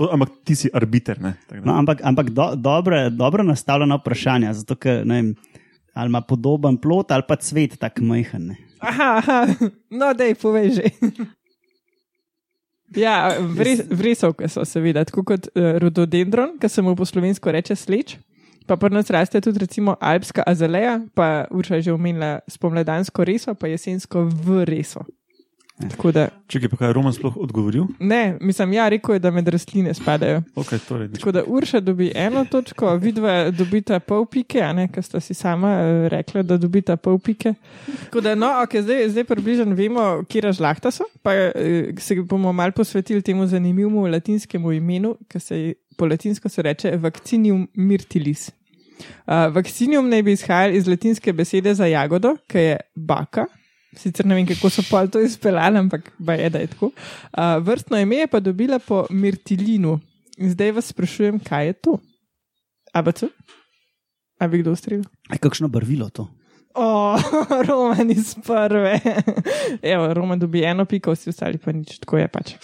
To, 0.00 0.08
ampak 0.10 0.32
ti 0.44 0.56
si 0.56 0.70
arbiter. 0.74 1.20
Ne, 1.22 1.34
da- 1.46 1.60
No, 1.60 1.76
ampak 1.78 2.00
ampak 2.02 2.30
do, 2.34 2.48
dobro, 2.56 3.10
dobro 3.10 3.44
nastavljena 3.46 4.00
vprašanja, 4.00 4.54
zato 4.62 4.74
ker 4.80 5.04
ne 5.06 5.20
vem, 5.20 5.28
ali 5.94 6.10
ima 6.10 6.20
podoben 6.24 6.80
plot 6.80 7.12
ali 7.12 7.22
pa 7.28 7.36
cvet 7.36 7.78
tako 7.78 8.02
majhen. 8.08 8.46
ne. 8.50 8.56
Aha, 8.80 9.08
aha. 9.20 9.38
no, 9.92 10.10
dej, 10.16 10.34
povej 10.34 10.70
že. 10.80 10.86
Ja, 12.96 13.36
vres, 13.58 13.84
vresovke 13.90 14.48
so 14.48 14.64
seveda, 14.64 15.04
tako 15.04 15.24
kot 15.32 15.50
uh, 15.54 15.76
rododendron, 15.82 16.56
ki 16.60 16.68
se 16.68 16.82
mu 16.82 16.96
po 16.96 17.06
slovensko 17.08 17.52
reče 17.52 17.76
sleč, 17.76 18.16
Pa 18.70 18.76
pri 18.78 18.94
nas 18.94 19.10
raste 19.10 19.40
tudi 19.40 19.58
recimo 19.58 19.96
alpska 20.00 20.44
azaleja, 20.46 21.00
pa 21.14 21.44
Urša 21.50 21.74
je 21.74 21.82
že 21.82 21.92
omenila 21.92 22.38
spomladansko 22.46 23.24
reso, 23.24 23.54
pa 23.54 23.66
jesensko 23.66 24.30
v 24.30 24.62
reso. 24.62 25.02
Da, 25.80 26.28
Če 26.46 26.58
je 26.60 26.68
pa 26.68 26.76
kaj 26.76 26.92
Roman 26.92 27.12
sploh 27.12 27.36
odgovoril? 27.36 27.86
ne, 27.98 28.36
mislim, 28.40 28.72
ja, 28.72 28.88
rekel 28.88 29.14
je, 29.14 29.18
da 29.18 29.30
med 29.30 29.48
rastline 29.48 29.94
spadajo. 29.94 30.42
Okay, 30.54 30.78
torej. 30.78 31.08
Tako 31.08 31.32
da 31.32 31.42
Urša 31.46 31.80
dobi 31.80 32.10
eno 32.14 32.44
točko, 32.44 32.94
vidva 32.96 33.50
dobita 33.50 34.00
pol 34.00 34.26
pike, 34.26 34.60
a 34.60 34.72
ne, 34.72 34.88
ker 34.88 35.02
sta 35.02 35.20
si 35.20 35.34
sama 35.34 35.70
eh, 35.72 36.08
rekla, 36.08 36.42
da 36.42 36.56
dobita 36.56 36.96
pol 36.96 37.18
pike. 37.18 37.54
Tako 38.04 38.20
da, 38.20 38.34
no, 38.34 38.50
ok, 38.62 38.76
zdaj, 38.76 39.08
zdaj 39.08 39.24
približno 39.24 39.74
vemo, 39.74 40.24
kje 40.28 40.52
žlahta 40.52 40.90
so, 40.90 41.04
pa 41.22 41.32
eh, 41.34 41.94
se 41.98 42.14
bomo 42.22 42.52
mal 42.52 42.72
posvetili 42.72 43.22
temu 43.22 43.46
zanimivemu 43.46 44.06
latinskemu 44.06 44.72
imenu, 44.72 45.16
ki 45.28 45.40
se 45.40 45.58
je- 45.58 45.74
po 45.96 46.06
latinsko 46.06 46.48
se 46.48 46.62
reče 46.62 46.96
Vaccinium 46.96 47.68
myrtilis. 47.74 48.50
Uh, 49.26 49.48
Vaccinium 49.54 50.08
naj 50.08 50.22
bi 50.22 50.32
izhajal 50.32 50.74
iz 50.74 50.86
latinske 50.88 51.32
besede 51.32 51.74
za 51.74 51.86
jagodo, 51.86 52.36
ki 52.46 52.58
je 52.58 52.76
baka. 52.94 53.46
Sicer 53.96 54.26
ne 54.26 54.36
vem, 54.38 54.46
kako 54.46 54.70
so 54.70 54.84
pa 54.86 55.02
to 55.10 55.20
izpeljali, 55.20 55.78
ampak 55.78 56.12
je, 56.38 56.50
da 56.50 56.58
je 56.58 56.66
tako. 56.66 56.92
Uh, 56.94 57.58
vrstno 57.66 57.98
ime 57.98 58.22
je 58.22 58.26
pa 58.26 58.40
dobila 58.40 58.78
po 58.78 59.06
mirtilinu. 59.10 59.98
In 60.38 60.50
zdaj 60.50 60.72
vas 60.72 60.92
sprašujem, 60.92 61.40
kaj 61.42 61.66
je 61.66 61.72
to? 61.72 61.98
ABC? 62.94 63.24
A 64.40 64.48
bi 64.48 64.62
kdo 64.62 64.72
ustrelil? 64.72 65.04
Kakšno 65.40 65.68
barvilo 65.68 66.08
to? 66.08 66.28
O, 66.74 67.16
Roman 67.68 68.10
iz 68.10 68.34
prve. 68.46 69.00
Evo, 69.82 70.14
Roman 70.14 70.38
dobi 70.38 70.62
eno 70.64 70.84
piko, 70.84 71.12
vsi 71.12 71.32
ostali 71.32 71.58
pa 71.58 71.72
nič, 71.74 71.98
tako 72.04 72.20
je 72.20 72.28
pač. 72.30 72.54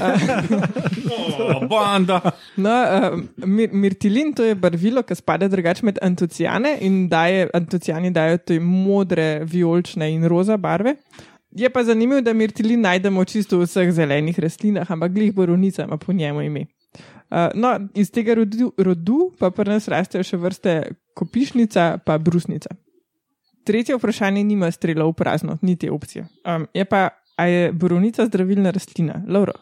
Oh, 0.00 1.66
banda. 1.68 2.20
No, 2.60 2.72
uh, 2.72 3.20
mir, 3.46 3.72
mirtilin 3.72 4.32
to 4.36 4.44
je 4.44 4.54
barvilo, 4.54 5.02
ki 5.04 5.16
spada 5.16 5.48
drugače 5.48 5.86
med 5.86 6.00
antocijane 6.02 6.76
in 6.86 7.02
daje, 7.08 7.48
antocijani 7.54 8.10
dajo 8.16 8.38
te 8.38 8.58
modre, 8.60 9.44
vijolične 9.44 10.10
in 10.14 10.24
roza 10.28 10.56
barve. 10.56 10.96
Je 11.56 11.70
pa 11.70 11.84
zanimivo, 11.84 12.20
da 12.20 12.32
mirtilin 12.32 12.80
najdemo 12.80 13.24
čisto 13.24 13.58
v 13.58 13.68
vseh 13.68 13.92
zelenih 13.92 14.38
rastlinah, 14.40 14.90
ampak 14.90 15.12
glih 15.12 15.34
borovnica 15.34 15.84
ima 15.84 15.98
po 15.98 16.12
njemu 16.12 16.42
ime. 16.42 16.66
Uh, 17.30 17.48
no, 17.54 17.76
iz 17.94 18.10
tega 18.10 18.34
rodu, 18.34 18.72
rodu 18.78 19.30
pa 19.38 19.50
pri 19.54 19.76
nas 19.76 19.88
rastejo 19.88 20.24
še 20.26 20.38
vrste 20.40 20.76
kopišnica 21.14 21.98
pa 22.06 22.18
brusnica. 22.18 22.72
Tretje 23.64 23.96
vprašanje 23.96 24.44
nima 24.44 24.70
strela 24.70 25.04
v 25.04 25.12
prazno, 25.12 25.58
ni 25.62 25.76
te 25.76 25.90
opcije. 25.90 26.26
Um, 26.44 26.66
je 26.74 26.84
pa, 26.84 27.08
a 27.36 27.44
je 27.46 27.72
borovnica 27.72 28.26
zdravilna 28.26 28.70
rastlina? 28.70 29.22
Lauro, 29.28 29.52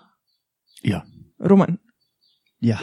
Ja. 0.83 1.03
Roman, 1.39 1.77
ja. 2.61 2.79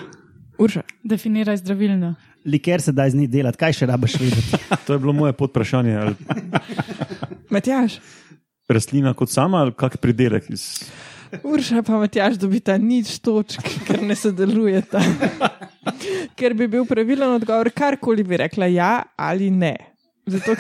Urša. 0.59 0.81
Definiraj 1.03 1.57
zdravilno. 1.57 2.15
Liker 2.45 2.81
se 2.81 2.91
da 2.91 3.05
iz 3.07 3.15
njih 3.15 3.29
delati, 3.29 3.57
kaj 3.57 3.73
še 3.73 3.85
rabaš 3.85 4.19
vedeti? 4.19 4.59
To 4.87 4.93
je 4.93 4.99
bilo 4.99 5.13
moje 5.13 5.33
podprašanje. 5.33 5.95
Ali 5.95 6.15
Matjaš, 7.49 7.99
rastlina 8.69 9.13
kot 9.13 9.29
sama 9.29 9.57
ali 9.57 9.73
kak 9.73 9.97
pridelek 9.97 10.49
iz. 10.49 10.83
Urša 11.43 11.81
pa 11.83 11.97
Matjaš 11.99 12.37
dobita 12.39 12.77
nič 12.77 13.19
točk, 13.19 13.63
ker 13.87 14.03
ne 14.03 14.15
sodelujeta. 14.15 15.01
ker 16.39 16.53
bi 16.53 16.67
bil 16.67 16.85
pravilen 16.85 17.35
odgovor, 17.35 17.69
karkoli 17.75 18.23
bi 18.23 18.37
rekla 18.37 18.65
ja 18.71 19.03
ali 19.15 19.49
ne. 19.49 19.75
Zato, 20.25 20.55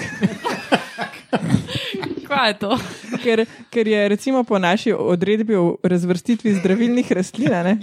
Kaj 2.27 2.47
je 2.49 2.57
to? 2.59 2.77
ker, 3.23 3.45
ker 3.69 3.87
je 3.87 4.09
recimo 4.09 4.43
po 4.43 4.59
naši 4.59 4.93
odredbi 4.93 5.55
o 5.55 5.77
razvrstitvi 5.83 6.53
zdravilnih 6.59 7.11
rastlin, 7.11 7.51
ne, 7.65 7.77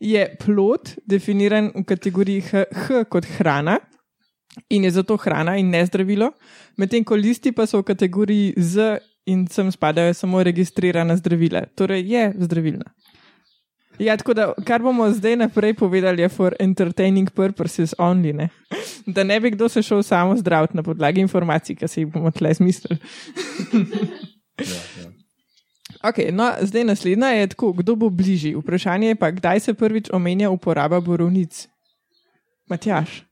je 0.00 0.36
plod 0.44 0.94
definiran 1.06 1.72
v 1.74 1.84
kategoriji 1.84 2.40
H, 2.40 2.64
H 2.72 3.04
kot 3.10 3.26
hrana 3.38 3.78
in 4.70 4.84
je 4.84 4.90
zato 4.90 5.16
hrana 5.16 5.56
in 5.58 5.70
ne 5.70 5.82
zdravilo, 5.86 6.30
medtem 6.78 7.04
ko 7.04 7.18
listi 7.18 7.52
pa 7.52 7.66
so 7.66 7.82
v 7.82 7.88
kategoriji 7.90 8.54
Z 8.56 8.98
in 9.26 9.46
sem 9.48 9.72
spadajo 9.72 10.14
samo 10.14 10.42
registrirana 10.42 11.16
zdravila. 11.16 11.64
Torej 11.74 12.04
je 12.06 12.32
zdravilna. 12.38 12.84
Ja, 13.98 14.16
tako 14.16 14.34
da, 14.34 14.52
kar 14.66 14.82
bomo 14.82 15.06
zdaj 15.12 15.36
naprej 15.36 15.74
povedali, 15.74 16.22
je 16.22 16.28
for 16.28 16.54
entertaining 16.58 17.30
purposes 17.30 17.94
only. 17.98 18.32
Ne? 18.32 18.48
Da 19.06 19.24
ne 19.24 19.40
bi 19.40 19.50
kdo 19.50 19.68
se 19.68 19.82
šel 19.82 20.02
samo 20.02 20.36
zdraviti 20.36 20.76
na 20.76 20.82
podlagi 20.82 21.20
informacij, 21.20 21.76
ki 21.76 21.88
se 21.88 22.00
jih 22.00 22.10
bomo 22.12 22.30
tle 22.30 22.54
zmislili. 22.54 22.98
Okay, 26.04 26.32
no, 26.32 26.50
zdaj 26.60 26.84
naslednja 26.84 27.26
je 27.26 27.46
tako, 27.46 27.72
kdo 27.72 27.96
bo 27.96 28.10
bližji. 28.10 28.54
Vprašanje 28.54 29.08
je 29.08 29.16
pa, 29.16 29.30
kdaj 29.30 29.60
se 29.60 29.74
prvič 29.74 30.10
omenja 30.12 30.50
uporaba 30.50 31.00
borovnic. 31.00 31.68
Matjaš, 32.68 33.22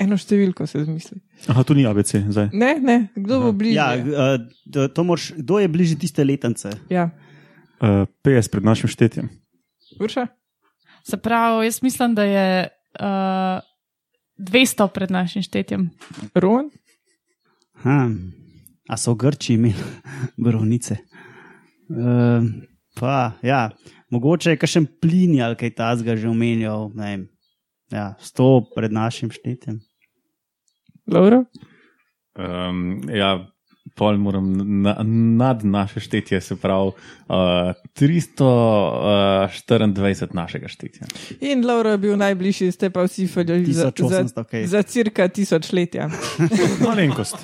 eno 0.00 0.16
številko 0.16 0.66
se 0.66 0.84
zmisli. 0.86 1.20
Aha, 1.52 1.64
tu 1.68 1.76
ni 1.76 1.84
ABC 1.88 2.22
zdaj. 2.28 2.48
Ne, 2.52 2.76
ne, 2.80 2.96
kdo 3.16 3.42
bo 3.44 3.52
bližje? 3.52 3.76
Ja, 3.76 3.92
uh, 3.98 4.40
to, 4.72 4.88
to 4.88 5.04
moraš, 5.04 5.32
kdo 5.36 5.60
je 5.60 5.68
bližje 5.68 6.00
tiste 6.00 6.24
letence? 6.24 6.72
ja. 6.92 7.10
Uh, 7.82 8.06
PS 8.22 8.46
pred 8.46 8.62
našim 8.62 8.86
štetjem. 8.86 9.26
Urša? 10.00 10.26
Se 11.04 11.16
pravi, 11.16 11.66
jaz 11.66 11.82
mislim, 11.82 12.14
da 12.14 12.24
je 12.24 12.68
uh, 13.00 13.60
200 14.38 14.88
pred 14.94 15.10
našim 15.10 15.42
štetjem. 15.42 15.90
Roman? 16.34 16.70
Ha, 17.82 18.10
a 18.88 18.96
so 18.96 19.14
v 19.14 19.16
Grči 19.16 19.54
imeli 19.54 19.74
borovnice? 20.44 20.96
Uh, 21.88 22.46
pa, 23.00 23.32
ja, 23.42 23.70
mogoče 24.10 24.54
je 24.54 24.60
kakšen 24.60 24.86
plin 25.00 25.40
ali 25.42 25.56
kaj 25.56 25.74
tasga 25.74 26.16
že 26.16 26.28
omenjal. 26.28 26.90
ne 26.94 27.10
vem. 27.10 27.28
Ja, 27.92 28.14
sto 28.20 28.64
pred 28.74 28.92
našim 28.92 29.30
štetjem. 29.30 29.82
Lauro? 31.06 31.44
Um, 32.32 33.02
ja, 33.12 33.51
pol 33.94 34.18
moram 34.18 34.52
na, 34.82 34.96
nad 35.36 35.64
naše 35.64 36.00
štetje, 36.00 36.40
se 36.40 36.56
pravi 36.56 36.88
uh, 36.88 36.94
324 37.98 40.34
našega 40.34 40.68
štetja. 40.68 41.06
In 41.40 41.66
Lauro 41.66 41.90
je 41.90 41.98
bil 41.98 42.16
najbližji, 42.16 42.72
ste 42.72 42.90
pa 42.90 43.02
vsi 43.02 43.26
fajali 43.26 43.72
za, 43.72 43.82
za, 43.82 43.90
1800 43.90 44.44
kaj. 44.44 44.66
za 44.66 44.82
cirka 44.82 45.28
tisočletja. 45.28 46.10
Malenkost. 46.86 47.36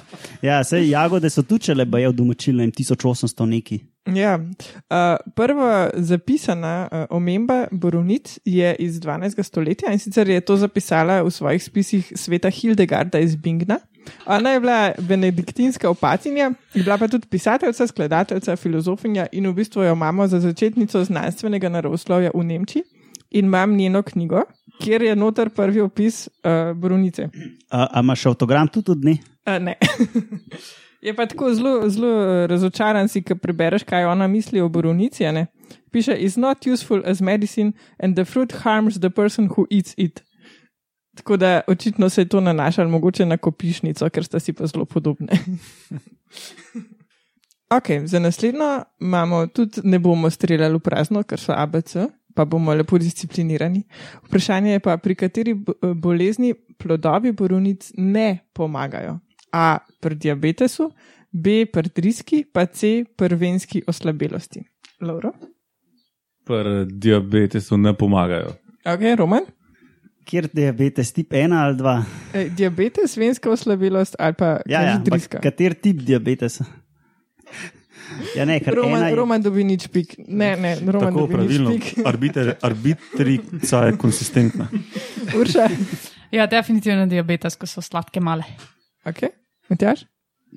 Ja, 0.42 0.64
sej 0.64 0.90
jagode 0.90 1.30
so 1.30 1.42
tučele, 1.42 1.90
pa 1.90 1.98
je 1.98 2.08
v 2.08 2.12
domačilnem 2.12 2.72
1800 2.72 3.46
neki. 3.46 3.80
Ja, 4.14 4.38
uh, 4.38 5.32
prva 5.34 5.90
zapisana 5.94 6.88
uh, 6.92 6.98
omemba 7.10 7.66
borovnic 7.70 8.38
je 8.44 8.76
iz 8.78 9.00
12. 9.00 9.42
stoletja 9.42 9.92
in 9.92 9.98
sicer 9.98 10.28
je 10.28 10.40
to 10.40 10.56
zapisala 10.56 11.22
v 11.22 11.30
svojih 11.30 11.64
spisih 11.64 12.12
sveta 12.16 12.50
Hildegarda 12.50 13.18
iz 13.18 13.36
Bingna. 13.36 13.78
Ona 14.26 14.50
je 14.50 14.60
bila 14.60 14.92
benediktinska 14.98 15.90
opatinja, 15.90 16.50
je 16.74 16.82
bila 16.82 16.98
pa 16.98 17.08
tudi 17.08 17.26
pisateljica, 17.26 17.86
skladateljica, 17.86 18.56
filozofinja 18.56 19.26
in 19.32 19.46
v 19.46 19.52
bistvu 19.52 19.82
jo 19.82 19.92
imamo 19.92 20.26
za 20.26 20.40
začetnico 20.40 21.04
znanstvenega 21.04 21.68
naravoslovja 21.68 22.30
v 22.34 22.44
Nemčiji 22.44 22.82
in 23.30 23.44
imam 23.44 23.76
njeno 23.76 24.02
knjigo, 24.02 24.42
kjer 24.80 25.02
je 25.02 25.16
noter 25.16 25.50
prvi 25.50 25.80
opis 25.80 26.28
uh, 26.28 26.76
borovnice. 26.76 27.28
A, 27.70 27.86
a 27.92 28.00
imaš 28.00 28.26
avtogram 28.26 28.68
tudi 28.68 28.90
od 28.90 28.98
dne? 28.98 29.18
Uh, 29.46 29.62
ne. 29.62 29.74
Je 31.02 31.14
pa 31.14 31.26
tako 31.26 31.54
zelo, 31.54 31.88
zelo 31.88 32.08
eh, 32.08 32.46
razočaran 32.46 33.08
si, 33.08 33.22
ko 33.22 33.36
prebereš, 33.36 33.84
kaj 33.86 34.04
ona 34.04 34.26
misli 34.26 34.60
o 34.60 34.68
borovnici. 34.68 35.24
Piše, 35.90 36.16
is 36.16 36.36
not 36.36 36.66
useful 36.66 37.02
as 37.06 37.20
medicine 37.20 37.72
and 37.98 38.16
the 38.16 38.24
fruit 38.24 38.52
harms 38.52 39.00
the 39.00 39.10
person 39.10 39.48
who 39.48 39.66
eats 39.70 39.94
it. 39.96 40.24
Tako 41.16 41.36
da 41.36 41.60
očitno 41.66 42.08
se 42.08 42.20
je 42.20 42.28
to 42.28 42.40
nanašalo 42.40 42.90
mogoče 42.90 43.26
na 43.26 43.36
kopišnico, 43.36 44.10
ker 44.10 44.24
sta 44.24 44.40
si 44.40 44.52
pa 44.52 44.66
zelo 44.66 44.84
podobne. 44.84 45.28
ok, 47.78 47.86
za 48.04 48.18
naslednjo 48.18 48.82
imamo 49.00 49.46
tudi, 49.46 49.80
ne 49.84 49.98
bomo 49.98 50.30
streljali 50.30 50.74
v 50.74 50.80
prazno, 50.80 51.22
ker 51.22 51.40
so 51.40 51.52
ABC, 51.56 51.96
pa 52.34 52.44
bomo 52.44 52.74
lepo 52.74 52.98
disciplinirani. 52.98 53.82
Vprašanje 54.28 54.72
je 54.72 54.80
pa, 54.80 54.96
pri 54.96 55.14
kateri 55.14 55.54
bo- 55.54 55.94
bolezni 55.94 56.54
plodovi 56.54 57.32
borovnic 57.32 57.92
ne 57.96 58.38
pomagajo. 58.52 59.18
A 59.52 59.66
pri 60.00 60.14
diabetesu, 60.16 60.90
B 61.30 61.66
pri 61.66 61.90
driski, 61.90 62.44
pa 62.44 62.66
C 62.66 63.04
pri 63.06 63.36
venski 63.36 63.82
oslabelosti. 63.86 64.62
Lauro? 65.00 65.32
Pri 66.44 66.86
diabetesu 66.88 67.76
ne 67.76 67.92
pomagajo. 67.92 68.54
Ok, 68.84 69.02
Roman? 69.16 69.44
Kjer 70.24 70.48
diabetes, 70.48 71.12
tip 71.12 71.32
1 71.32 71.52
ali 71.54 71.76
2? 71.76 71.92
E, 72.34 72.48
diabetes, 72.50 73.16
venska 73.16 73.50
oslabelost 73.50 74.16
ali 74.18 74.34
pa 74.34 74.60
Ja, 74.66 74.82
ja, 74.82 74.98
driska. 74.98 75.40
kater 75.40 75.74
tip 75.74 76.02
diabetesa? 76.02 76.64
Ja, 78.36 78.44
ne, 78.44 78.58
Roman, 78.66 79.08
je- 79.08 79.14
Roman 79.14 79.42
dobi 79.42 79.64
nič 79.64 79.88
pik. 79.88 80.14
Ne, 80.28 80.56
ne, 80.56 80.74
Roman 80.82 81.00
Tako 81.06 81.20
dobi 81.20 81.34
pravilno. 81.34 81.70
nič 81.70 81.94
pik. 81.94 82.04
Arbiter, 82.06 82.56
arbitrica 82.62 83.86
je 83.86 83.96
konsistentna. 83.96 84.68
Urša? 85.34 85.68
Ja, 86.30 86.46
definitivno 86.46 87.06
diabetes, 87.06 87.56
ko 87.56 87.66
so 87.66 87.80
sladke 87.80 88.20
male. 88.20 88.44
Ok, 89.08 89.22
Matjaš? 89.68 90.04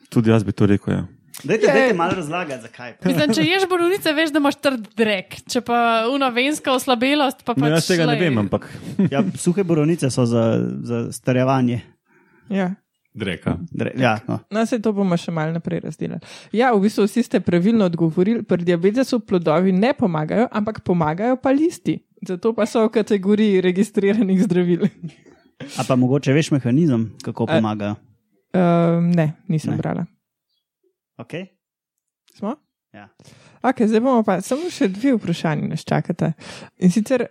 Tudi 0.10 0.29
jaz 0.29 0.43
bi 0.43 0.51
to 0.51 0.65
rekel. 0.65 0.93
Ja. 0.93 1.01
Dajte, 1.43 1.63
Je- 1.63 1.74
dajte 1.74 1.93
malo 1.96 2.13
razlagati, 2.13 2.62
zakaj. 2.62 2.91
Mislim, 3.03 3.31
če 3.31 3.43
ješ 3.43 3.63
borovnice, 3.65 4.13
veš, 4.13 4.29
da 4.29 4.39
imaš 4.39 4.55
trd 4.58 4.84
drek. 4.96 5.39
Če 5.46 5.62
pa 5.62 5.77
unavenska 6.08 6.72
oslabelost, 6.72 7.41
pa 7.41 7.53
No, 7.53 7.63
pač 7.63 7.72
jaz 7.72 7.88
tega 7.88 8.05
ne 8.05 8.13
šlej. 8.13 8.20
vem, 8.22 8.38
ampak 8.39 8.67
Ja, 9.10 9.24
suhe 9.36 9.63
borovnice 9.63 10.10
so 10.10 10.25
za, 10.25 10.43
za 10.84 11.12
starjevanje. 11.12 11.81
Ja. 12.50 12.70
Dreka. 13.13 13.58
Dre, 13.70 13.91
ja, 13.98 14.20
no. 14.24 14.38
No, 14.50 14.65
se 14.65 14.79
to 14.79 14.93
bomo 14.93 15.17
še 15.17 15.31
malo 15.31 15.51
naprej 15.51 15.81
razdelili. 15.81 16.20
Ja, 16.53 16.72
v 16.72 16.79
bistvu 16.81 17.03
vsi 17.03 17.24
ste 17.24 17.41
pravilno 17.41 17.84
odgovorili, 17.86 18.39
pri 18.41 18.63
diabetesu 18.63 19.20
plodovi 19.22 19.74
ne 19.74 19.91
pomagajo, 19.93 20.46
ampak 20.50 20.79
pomagajo 20.81 21.36
pa 21.36 21.51
listi. 21.51 21.98
Zato 22.22 22.53
pa 22.53 22.63
so 22.65 22.86
v 22.86 22.93
kategoriji 22.93 23.60
registriranih 23.62 24.39
zdravil. 24.41 24.86
A 25.74 25.84
pa 25.84 25.96
mogoče 25.96 26.31
veš 26.31 26.51
mehanizem, 26.51 27.10
kako 27.20 27.43
A- 27.43 27.58
pomagajo. 27.58 27.96
Um, 28.53 29.12
ne, 29.15 29.34
nisem 29.48 29.72
Ne. 29.72 29.77
brala. 29.77 30.05
Okay? 31.17 31.48
Smo? 32.36 32.55
Ja. 32.93 33.08
Okay, 33.63 33.88
zdaj 33.88 34.01
bomo 34.03 34.24
pa 34.24 34.41
samo 34.41 34.70
še 34.70 34.89
dve 34.91 35.13
vprašanje 35.15 35.67
nas 35.70 35.86
čakata. 35.88 36.34
In 36.79 36.91
sicer 36.91 37.27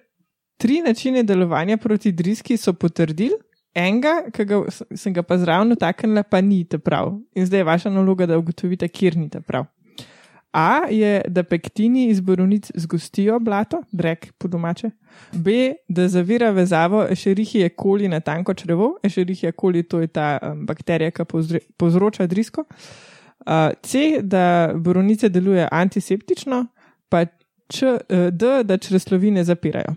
tri 0.57 0.81
načine 0.81 1.23
delovanja 1.23 1.77
proti 1.77 2.13
driski 2.13 2.57
so 2.57 2.73
potrdili, 2.73 3.37
enega, 3.75 4.31
ki 4.33 4.45
ga, 4.45 4.63
sem 4.97 5.13
ga 5.13 5.23
pa 5.23 5.37
zraven 5.39 5.73
utaknila, 5.73 6.23
pa 6.23 6.41
ni 6.41 6.65
ta 6.65 6.79
prav. 6.79 7.13
In 7.37 7.47
zdaj 7.47 7.61
je 7.61 7.65
vaša 7.69 7.91
naloga, 7.91 8.27
da 8.27 8.39
ugotovite, 8.39 8.89
kjer 8.89 9.17
ni 9.17 9.29
ta 9.31 9.41
prav. 9.41 9.67
A 10.53 10.81
je, 10.91 11.23
da 11.29 11.43
pektini 11.43 12.09
iz 12.09 12.21
borovnic 12.21 12.71
zgostijo 12.75 13.39
blato, 13.39 13.83
drek 13.93 14.33
po 14.39 14.49
domače. 14.49 14.91
B, 15.33 15.75
da 15.89 16.09
zavira 16.09 16.51
vezavo 16.51 17.07
Escherichia 17.11 17.69
coli 17.83 18.09
na 18.09 18.21
tanko 18.21 18.55
črevo. 18.55 18.97
Escherichia 19.03 19.53
coli 19.61 19.83
to 19.83 20.01
je 20.01 20.07
ta 20.07 20.39
um, 20.43 20.67
bakterija, 20.67 21.11
ki 21.11 21.23
povzroča 21.77 22.27
drisko. 22.27 22.65
Uh, 23.41 23.71
C, 23.83 24.19
da 24.23 24.73
borovnice 24.75 25.29
delujejo 25.29 25.69
antiseptično, 25.73 26.67
pa 27.09 27.25
č, 27.69 27.87
uh, 27.87 28.29
D, 28.33 28.63
da 28.65 28.79
čreslovine 28.79 29.45
zapirajo. 29.45 29.95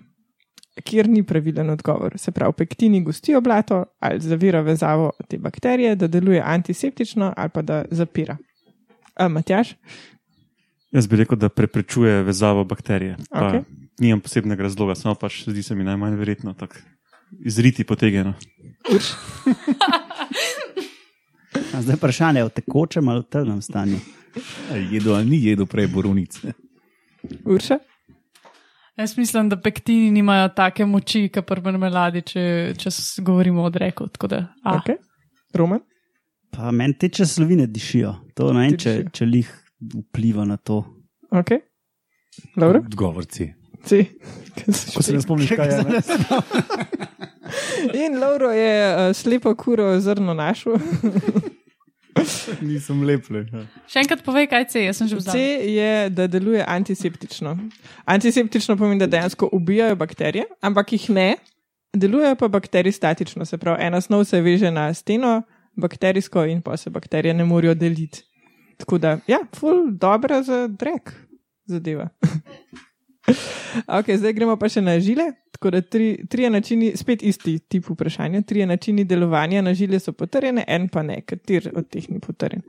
Kjer 0.84 1.10
ni 1.10 1.24
pravilen 1.24 1.70
odgovor. 1.70 2.14
Se 2.18 2.32
pravi, 2.32 2.54
pektini 2.58 3.04
gostijo 3.04 3.42
blato 3.42 3.86
ali 4.00 4.20
zavira 4.20 4.62
vezavo 4.62 5.12
te 5.28 5.38
bakterije, 5.38 5.96
da 5.96 6.08
deluje 6.08 6.42
antiseptično 6.46 7.34
ali 7.38 7.50
pa 7.50 7.62
da 7.62 7.86
zapira. 7.92 8.38
A, 9.16 9.28
Matjaš? 9.28 9.76
Jaz 10.94 11.08
bi 11.08 11.16
rekel, 11.16 11.38
da 11.38 11.50
preprečuje 11.50 12.24
vezavo 12.24 12.64
bakterije. 12.64 13.18
Pa 13.30 13.48
Okej. 13.48 13.62
Nimam 14.00 14.22
posebnega 14.22 14.64
razloga, 14.64 14.96
samo 14.96 15.16
pač 15.16 15.44
zdi 15.48 15.64
se 15.64 15.76
mi 15.76 15.84
najmanj 15.84 16.16
verjetno 16.18 16.54
tako 16.54 16.76
izriti? 17.46 17.86
A 21.74 21.82
Zdaj 21.82 21.96
vprašanje 21.96 22.40
je 22.40 22.46
v 22.46 22.50
tekočem 22.50 23.10
ali 23.10 23.22
v 23.22 23.30
trdnem 23.30 23.62
stanju. 23.62 24.00
Jedo 24.92 25.14
ali 25.14 25.30
ni 25.30 25.44
jedo 25.46 25.66
prej 25.66 25.88
borovnice. 25.88 26.54
Urša? 27.46 27.78
Jaz 28.98 29.18
mislim, 29.18 29.50
da 29.50 29.58
pektini 29.58 30.12
nimajo 30.12 30.50
take 30.54 30.86
moči, 30.86 31.30
kot 31.34 31.46
pri 31.50 31.62
marmeladi, 31.62 32.22
če, 32.22 32.44
če 32.78 32.90
govorimo 33.26 33.64
o 33.64 33.70
dreku. 33.70 34.08
tako 34.14 34.28
Da, 34.28 34.46
a, 34.64 34.78
Okay. 34.78 34.98
Roman? 35.54 35.82
Pa 36.54 36.72
meni 36.72 36.94
te 36.94 37.10
časlovine 37.10 37.66
dišijo. 37.68 38.14
To 38.38 38.54
ne 38.54 38.68
vem, 38.68 38.78
če, 38.78 39.06
če 39.14 39.26
lih 39.26 39.50
vpliva 39.94 40.46
na 40.46 40.58
to. 40.58 40.84
Okay. 41.32 41.60
Laura? 42.58 42.80
Odgovorci. 42.80 43.54
C. 43.84 44.06
Ko 44.96 45.04
se 45.04 45.14
ne 45.14 45.22
spomniš, 45.22 45.56
kaj 45.56 45.70
je. 45.70 45.84
Ne? 45.84 46.02
In 48.06 48.20
Lauro 48.20 48.52
je 48.52 48.96
uh, 49.10 49.16
slepo 49.16 49.56
kuro 49.56 50.00
zrno 50.00 50.34
našel. 50.34 50.74
Nisem 52.62 53.04
lep 53.04 53.30
le. 53.34 53.44
Ja. 53.52 53.64
Še 53.90 54.04
enkrat 54.04 54.22
povej, 54.26 54.48
kaj 54.52 54.68
C, 54.72 54.84
jaz 54.86 55.02
sem 55.02 55.10
že 55.10 55.18
C 55.18 55.24
vzal. 55.26 55.40
je, 55.74 55.94
da 56.14 56.28
deluje 56.30 56.62
antiseptično. 56.62 57.56
Antiseptično 58.06 58.78
pomeni, 58.78 59.02
da 59.02 59.10
dejansko 59.10 59.50
ubijajo 59.52 59.98
bakterije, 60.00 60.46
ampak 60.62 60.94
jih 60.94 61.10
ne, 61.14 61.30
delujejo 61.94 62.38
pa 62.40 62.48
bakterijstatično. 62.54 63.46
Se 63.50 63.58
pravi, 63.58 63.84
ena 63.84 64.02
snov 64.02 64.28
se 64.30 64.42
veže 64.46 64.72
na 64.72 64.94
steno, 64.94 65.42
bakterijsko, 65.76 66.46
in 66.46 66.62
pa 66.62 66.78
se 66.78 66.94
bakterije 66.94 67.34
ne 67.34 67.46
morejo 67.50 67.74
deliti. 67.74 68.24
Tako 68.84 68.98
da, 69.00 69.18
ja, 69.28 69.40
ful, 69.56 69.86
dobra 69.96 70.42
za 70.44 70.68
drek 70.68 71.14
zadeva. 71.66 72.10
ok, 74.00 74.10
zdaj 74.18 74.34
gremo 74.36 74.58
pa 74.60 74.68
še 74.68 74.84
na 74.84 74.98
žile. 75.00 75.30
Tako 75.56 75.72
da 75.72 75.80
tri, 75.82 76.10
trije 76.28 76.50
načini, 76.52 76.90
spet 77.00 77.24
isti 77.24 77.56
tip 77.72 77.88
vprašanja, 77.88 78.42
trije 78.44 78.68
načini 78.68 79.06
delovanja 79.08 79.62
na 79.64 79.72
žile 79.74 80.00
so 80.04 80.12
potrjene, 80.12 80.66
en 80.68 80.90
pa 80.92 81.06
ne, 81.08 81.22
kater 81.24 81.70
od 81.72 81.88
teh 81.88 82.10
ni 82.12 82.20
potrjen. 82.20 82.66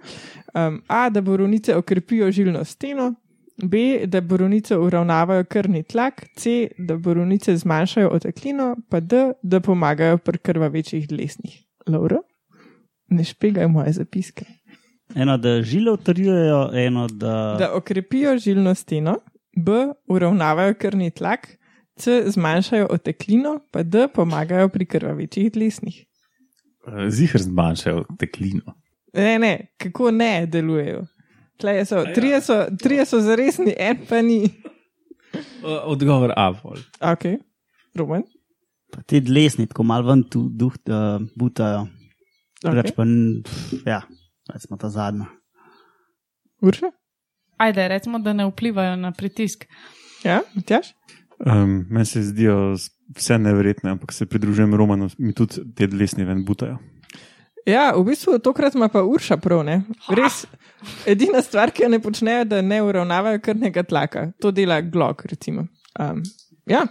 Um, 0.54 0.78
A, 0.86 1.08
da 1.10 1.20
borovnice 1.20 1.74
okrepijo 1.74 2.30
žilno 2.30 2.62
steno, 2.64 3.10
B, 3.58 4.06
da 4.06 4.20
borovnice 4.20 4.78
uravnavajo 4.78 5.44
krvni 5.50 5.82
tlak, 5.82 6.28
C, 6.38 6.68
da 6.78 6.96
borovnice 6.96 7.56
zmanjšajo 7.56 8.14
oteklino, 8.14 8.76
pa 8.88 9.00
D, 9.00 9.32
da 9.42 9.60
pomagajo 9.60 10.18
pri 10.22 10.38
krvavečih 10.38 11.08
dlesnih. 11.10 11.58
Laura, 11.90 12.22
ne 13.10 13.24
špegaj 13.26 13.66
moje 13.68 13.92
zapiske. 13.98 14.46
Eno, 15.12 15.36
da 15.38 15.62
žile 15.62 15.92
utrjujejo, 15.92 16.70
eno, 16.74 17.06
da. 17.08 17.56
Da 17.58 17.70
okrepijo 17.76 18.38
žilno 18.38 18.74
steno, 18.74 19.18
B, 19.56 19.70
uravnavajo 20.08 20.74
krvni 20.74 21.10
tlak, 21.10 21.48
C, 21.96 22.22
zmanjšajo 22.26 22.88
oteklino, 22.90 23.58
pa 23.70 23.82
D, 23.82 24.08
pomagajo 24.08 24.68
pri 24.68 24.86
krvavečih 24.86 25.52
dlesnih. 25.52 26.00
Zihar 27.08 27.42
zmanjšajo 27.42 28.04
teklino. 28.18 28.74
Ne, 29.14 29.38
ne, 29.38 29.52
kako 29.78 30.10
ne 30.10 30.46
delujejo. 30.46 31.04
Tleje 31.56 31.84
So, 31.84 32.04
trije, 32.14 32.40
so, 32.40 32.64
trije 32.82 33.04
so 33.06 33.20
zaresni, 33.20 33.74
en 33.78 33.96
pa 34.08 34.22
ni. 34.22 34.48
Odgovor 35.62 36.32
A. 36.36 36.52
pol. 36.52 36.78
Ok, 37.00 37.24
Roman. 37.94 38.22
Pa 38.90 39.02
ti 39.02 39.20
dlesni, 39.20 39.66
tako 39.66 39.82
malo 39.82 40.08
ven 40.08 40.24
tu 40.30 40.48
duh, 40.50 40.74
uh, 40.88 41.22
butajo. 41.36 41.86
Okay. 42.64 42.74
Reč 42.74 42.92
pa, 42.96 43.02
n- 43.02 43.42
pf, 43.44 43.86
ja, 43.86 44.02
recimo 44.52 44.76
ta 44.76 44.88
zadnja. 44.88 45.26
Urša? 46.60 46.90
Ajde, 47.56 47.88
recimo, 47.88 48.18
da 48.18 48.32
ne 48.32 48.46
vplivajo 48.46 48.96
na 48.96 49.12
pritisk. 49.12 49.66
Ja, 50.24 50.40
Matjaš? 50.54 50.94
Um, 51.46 51.86
meni 51.90 52.06
se 52.06 52.22
zdijo 52.22 52.76
vse 53.16 53.38
neverjetne, 53.38 53.90
ampak 53.90 54.12
se 54.12 54.26
pridružujem 54.26 54.74
Romanu, 54.74 55.08
mi 55.18 55.32
tudi 55.34 55.74
te 55.76 55.86
dlesni 55.86 56.24
ven 56.24 56.44
butajo. 56.44 56.78
Ja, 57.66 57.92
v 57.96 58.04
bistvu 58.04 58.38
tokrat 58.44 58.74
ima 58.74 58.88
pa 58.92 59.02
Urša 59.02 59.36
prav, 59.40 59.62
ne? 59.64 59.78
Res, 60.12 60.42
edina 61.08 61.40
stvar, 61.42 61.72
ki 61.72 61.86
jo 61.86 61.88
ne 61.94 62.00
počnejo, 62.02 62.44
da 62.44 62.60
ne 62.62 62.82
uravnavajo 62.84 63.40
krvnega 63.40 63.82
tlaka. 63.88 64.26
To 64.40 64.52
dela 64.52 64.80
Glock, 64.80 65.24
recimo. 65.30 65.66
Um, 66.00 66.20
ja, 66.68 66.84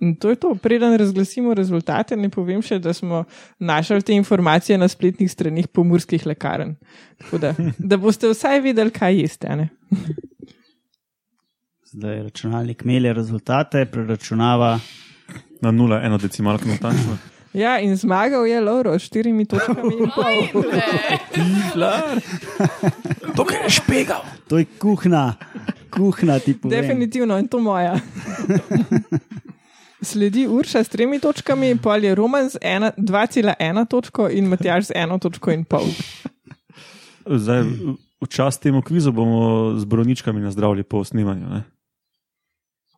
in 0.00 0.14
to 0.14 0.30
je 0.30 0.36
to. 0.36 0.54
Preden 0.54 0.96
razglasimo 0.96 1.54
rezultate, 1.54 2.16
ne 2.16 2.28
povem 2.28 2.62
še, 2.62 2.78
da 2.78 2.92
smo 2.92 3.24
našli 3.58 4.02
te 4.02 4.12
informacije 4.12 4.78
na 4.78 4.88
spletnih 4.88 5.32
stranih 5.32 5.68
pomorskih 5.68 6.26
lekarn. 6.26 6.74
Tako 7.18 7.38
Da, 7.38 7.54
da 7.78 7.96
boste 7.96 8.28
vsaj 8.28 8.60
vedeli, 8.60 8.90
kaj 8.90 9.20
jeste. 9.20 9.56
ne? 9.56 9.68
Zdaj 11.86 12.22
računalnik 12.22 12.84
melje 12.84 13.12
rezultate, 13.12 13.84
preračunava. 13.86 14.78
Na 15.62 15.72
0,1 15.72 16.20
decimalka 16.20 16.64
natančno. 16.66 17.16
Ja, 17.52 17.78
in 17.80 17.96
zmagal 17.96 18.46
je 18.46 18.60
Lauro 18.60 18.98
s 18.98 19.02
štirimi 19.02 19.46
točkami 19.46 19.94
in 19.94 20.10
pol. 20.12 20.62
Tukaj 23.36 23.62
je 23.64 23.70
špegal. 23.70 24.20
To 24.48 24.58
je 24.58 24.66
kuhna, 24.78 25.34
kuhna 25.90 26.38
ti 26.38 26.52
povem. 26.52 26.76
Definitivno 26.76 27.38
in 27.38 27.48
to 27.48 27.58
moja. 27.58 27.96
Sledi 30.02 30.46
Urša 30.46 30.84
s 30.84 30.88
tremi 30.88 31.16
točkami, 31.16 31.76
pol 31.76 32.04
je 32.04 32.14
Roman 32.14 32.50
z 32.50 32.60
ena- 32.60 32.92
2,1 32.92 33.56
točko 33.86 34.28
in 34.28 34.44
Matjaž 34.44 34.84
z 34.84 34.92
eno 34.94 35.16
točko 35.18 35.50
in 35.50 35.64
pol. 35.64 35.88
Zdaj, 37.24 37.64
v- 37.64 37.96
čast 38.28 38.60
temu 38.60 38.82
kvizu 38.82 39.12
bomo 39.12 39.72
z 39.74 39.84
borovničkami 39.84 40.40
nazdravili 40.40 40.84
po 40.84 41.04
snemanju. 41.04 41.48
Ne? 41.48 41.60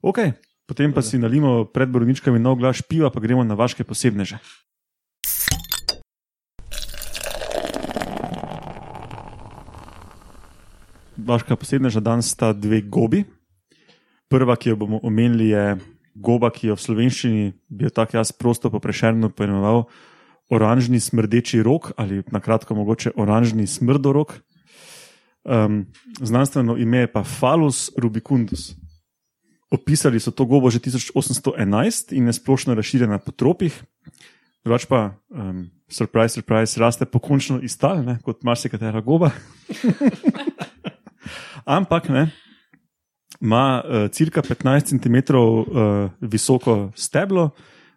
Ok, 0.03 0.19
potem 0.67 0.93
pa 0.93 1.03
si 1.03 1.19
nalimo 1.19 1.65
pred 1.65 1.89
borovničkami 1.89 2.39
nov 2.39 2.59
glas 2.59 2.83
piva, 2.83 3.11
pa 3.11 3.21
gremo 3.21 3.45
na 3.45 3.55
vaše 3.55 3.85
posebneže. 3.85 4.39
Vaška 11.19 11.57
posebneža 11.57 12.01
danes 12.01 12.31
sta 12.31 12.53
dve 12.53 12.81
gobi. 12.81 13.25
Prva, 14.29 14.57
ki 14.57 14.69
jo 14.69 14.77
bomo 14.77 15.01
omenili, 15.03 15.49
je 15.49 15.77
goba, 16.21 16.51
ki 16.51 16.71
jo 16.71 16.77
v 16.77 16.85
slovenščini 16.85 17.45
bi 17.69 17.89
jo 17.89 17.95
tako 17.95 18.19
jaz 18.19 18.33
prosto 18.33 18.71
poprešerno 18.71 19.31
poimenoval 19.31 19.87
oranžni 20.51 21.01
smrdeči 21.01 21.63
rok 21.63 21.93
ali 21.97 22.23
na 22.33 22.41
kratko 22.41 22.75
mogoče 22.75 23.15
oranžni 23.17 23.67
smrdorok. 23.67 24.41
Um, 25.49 25.87
znanstveno 26.21 26.77
ime 26.77 26.99
je 27.07 27.13
pa 27.13 27.25
Falus 27.25 27.91
rubicundus. 27.97 28.75
Opisali 29.71 30.21
so 30.21 30.31
to 30.31 30.45
gobo 30.45 30.71
že 30.71 30.81
1811 30.81 32.13
in 32.17 32.27
je 32.27 32.33
splošno 32.33 32.75
razširjena 32.75 33.19
po 33.19 33.33
tropih. 33.33 33.73
Drugač 34.65 34.85
pa, 34.89 35.15
um, 35.31 35.69
surprise, 35.89 36.35
surprise, 36.35 36.81
raste 36.81 37.07
pokončno 37.07 37.61
iz 37.63 37.79
tal, 37.79 38.03
ne, 38.05 38.19
kot 38.25 38.43
marsikatera 38.45 39.01
goba. 39.01 39.31
Ampak 41.79 42.09
ne, 42.09 42.29
ima 43.41 43.83
uh, 43.85 44.11
cirka 44.11 44.43
15 44.43 44.91
cm 44.91 45.37
uh, 45.37 46.11
visoko 46.21 46.91
steblo, 46.97 47.51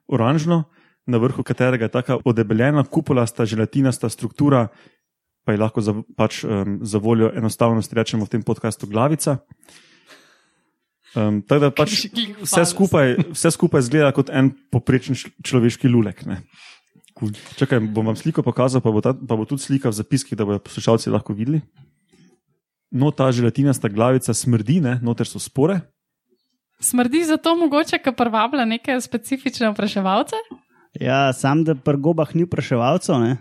oranžno, 0.08 0.64
na 1.06 1.18
vrhu 1.18 1.44
katerega 1.44 1.86
je 1.86 1.92
tako 1.92 2.20
odebeljena, 2.26 2.84
kupolasta, 2.84 3.46
želatinasta 3.46 4.10
struktura, 4.10 4.68
pa 5.46 5.52
je 5.52 5.58
lahko 5.58 5.82
za, 5.82 5.96
pač, 6.18 6.44
um, 6.44 6.80
za 6.82 6.98
voljo 6.98 7.32
enostavnosti 7.36 7.96
rečemo 7.96 8.26
v 8.26 8.30
tem 8.30 8.44
podkastu 8.44 8.88
glavica. 8.88 9.38
Um, 11.16 11.42
tako 11.42 11.60
da 11.60 11.72
pač 11.76 12.06
vse 12.40 12.66
skupaj, 12.70 13.18
vse 13.34 13.52
skupaj 13.52 13.82
zgleda 13.90 14.14
kot 14.16 14.30
en 14.32 14.54
poprečen 14.72 15.18
človeški 15.18 15.90
lulek. 15.92 16.24
Ne. 16.30 16.40
Čakaj, 17.60 17.82
bom 17.92 18.08
vam 18.08 18.16
sliko 18.16 18.46
pokazal, 18.46 18.82
pa 18.82 18.94
bo, 18.94 19.02
ta, 19.04 19.12
pa 19.14 19.36
bo 19.36 19.46
tudi 19.46 19.66
slika 19.66 19.92
v 19.92 19.98
zapiskih, 19.98 20.38
da 20.40 20.48
bodo 20.48 20.62
poslušalci 20.64 21.12
lahko 21.12 21.36
videli. 21.36 21.60
No, 22.92 23.12
ta 23.16 23.30
želatinasta 23.32 23.88
glavica 23.88 24.34
smrdi, 24.36 24.82
ne, 24.84 24.98
noter 25.02 25.28
so 25.28 25.40
spore. 25.40 25.80
Smrdi 26.82 27.24
zato 27.30 27.54
mogoče, 27.56 28.02
ker 28.04 28.16
privabila 28.18 28.66
neke 28.66 28.98
specifične 29.02 29.70
vpraševalce? 29.72 30.36
Ja, 31.00 31.30
sam 31.34 31.64
da 31.64 31.76
pri 31.76 31.98
gobah 31.98 32.36
ni 32.36 32.44
vpraševalcev, 32.44 33.22
ne? 33.22 33.38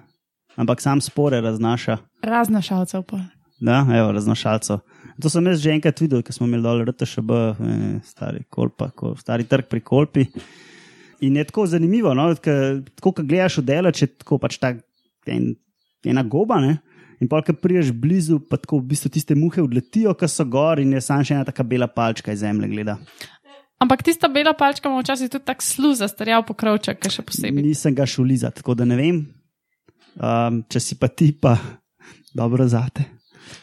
ampak 0.61 0.83
sam 0.83 1.01
spore 1.01 1.41
raznaša. 1.41 1.97
Raznašalcev 2.23 3.03
pa. 3.09 3.23
Da, 3.61 3.83
evo, 3.97 4.13
raznašalcev. 4.13 4.81
To 5.21 5.31
sem 5.33 5.47
jaz 5.47 5.61
že 5.61 5.73
enkrat 5.75 6.01
videl, 6.01 6.23
ko 6.25 6.33
smo 6.33 6.47
imeli 6.49 6.65
dol 6.65 6.85
RTŠB, 6.89 7.31
eh, 7.31 7.81
stari, 8.05 8.45
kolpa, 8.49 8.91
kol, 8.97 9.17
stari 9.21 9.45
trg 9.49 9.69
pri 9.69 9.81
Kolpi. 9.81 10.27
In 11.21 11.37
je 11.37 11.45
tako 11.45 11.67
zanimivo, 11.69 12.15
no? 12.17 12.31
ker 12.41 12.81
tako, 12.97 13.13
ko 13.19 13.25
gledaš 13.25 13.59
v 13.61 13.67
delo, 13.69 13.93
če 13.93 14.07
tako 14.23 14.39
pač 14.41 14.57
ta 14.61 14.73
en, 15.29 15.51
ena 16.05 16.25
goba. 16.25 16.61
Ne? 16.65 16.79
In 17.21 17.29
pa, 17.29 17.43
ko 17.45 17.53
priješ 17.53 17.93
blizu, 17.93 18.39
pa 18.41 18.57
tako 18.57 18.79
v 18.81 18.95
bistvu 18.95 19.11
tiste 19.13 19.37
muhe 19.37 19.61
odletijo, 19.61 20.15
ki 20.17 20.29
so 20.29 20.47
gor 20.49 20.81
in 20.81 20.95
je 20.97 21.03
sam 21.05 21.21
še 21.25 21.37
ena 21.37 21.45
taka 21.45 21.67
bela 21.69 21.89
palčka 21.89 22.33
iz 22.33 22.41
zemlje 22.41 22.71
gleda. 22.73 22.97
Ampak 23.81 24.03
tista 24.05 24.29
bela 24.33 24.55
palčka 24.57 24.89
ima 24.89 25.03
včasih 25.03 25.29
tudi 25.33 25.45
tak 25.45 25.61
slu 25.65 25.93
zastarjal 25.97 26.47
pokrovček, 26.49 27.01
ki 27.01 27.13
še 27.13 27.25
posebej. 27.29 27.65
Nisem 27.65 27.97
ga 27.97 28.09
šel 28.09 28.25
lizati, 28.29 28.61
tako 28.61 28.77
da 28.77 28.89
ne 28.89 28.97
vem. 28.97 29.21
Um, 30.17 30.65
če 30.69 30.81
si 30.81 30.97
pa 31.01 31.09
ti, 31.13 31.31
pa 31.33 31.55
dobro 32.37 32.65
zate. 32.69 33.05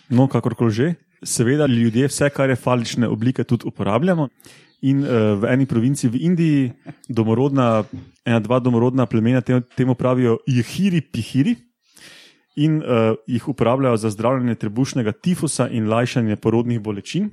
No, 0.09 0.29
kakorkoli 0.29 0.73
že. 0.73 0.93
Seveda, 1.25 1.65
ljudje 1.65 2.11
vse, 2.11 2.29
kar 2.29 2.53
je 2.53 2.59
falične 2.61 3.09
oblike, 3.09 3.45
tudi 3.45 3.65
uporabljamo. 3.65 4.29
In 4.85 5.01
uh, 5.01 5.33
v 5.41 5.49
eni 5.49 5.65
provinci 5.65 6.09
v 6.13 6.21
Indiji, 6.29 6.67
domorodna, 7.09 7.87
ena, 8.21 8.37
dva 8.37 8.61
domorodna 8.61 9.09
plemena 9.09 9.41
temu, 9.41 9.65
temu 9.73 9.97
pravijo 9.97 10.37
jihiri 10.45 11.01
pihiri 11.01 11.55
in 12.57 12.81
uh, 12.81 13.15
jih 13.27 13.47
uporabljajo 13.47 13.97
za 13.97 14.09
zdravljenje 14.09 14.55
trebušnega 14.55 15.11
tifusa 15.11 15.67
in 15.69 15.89
lajšanje 15.89 16.35
porodnih 16.35 16.81
bolečin. 16.81 17.29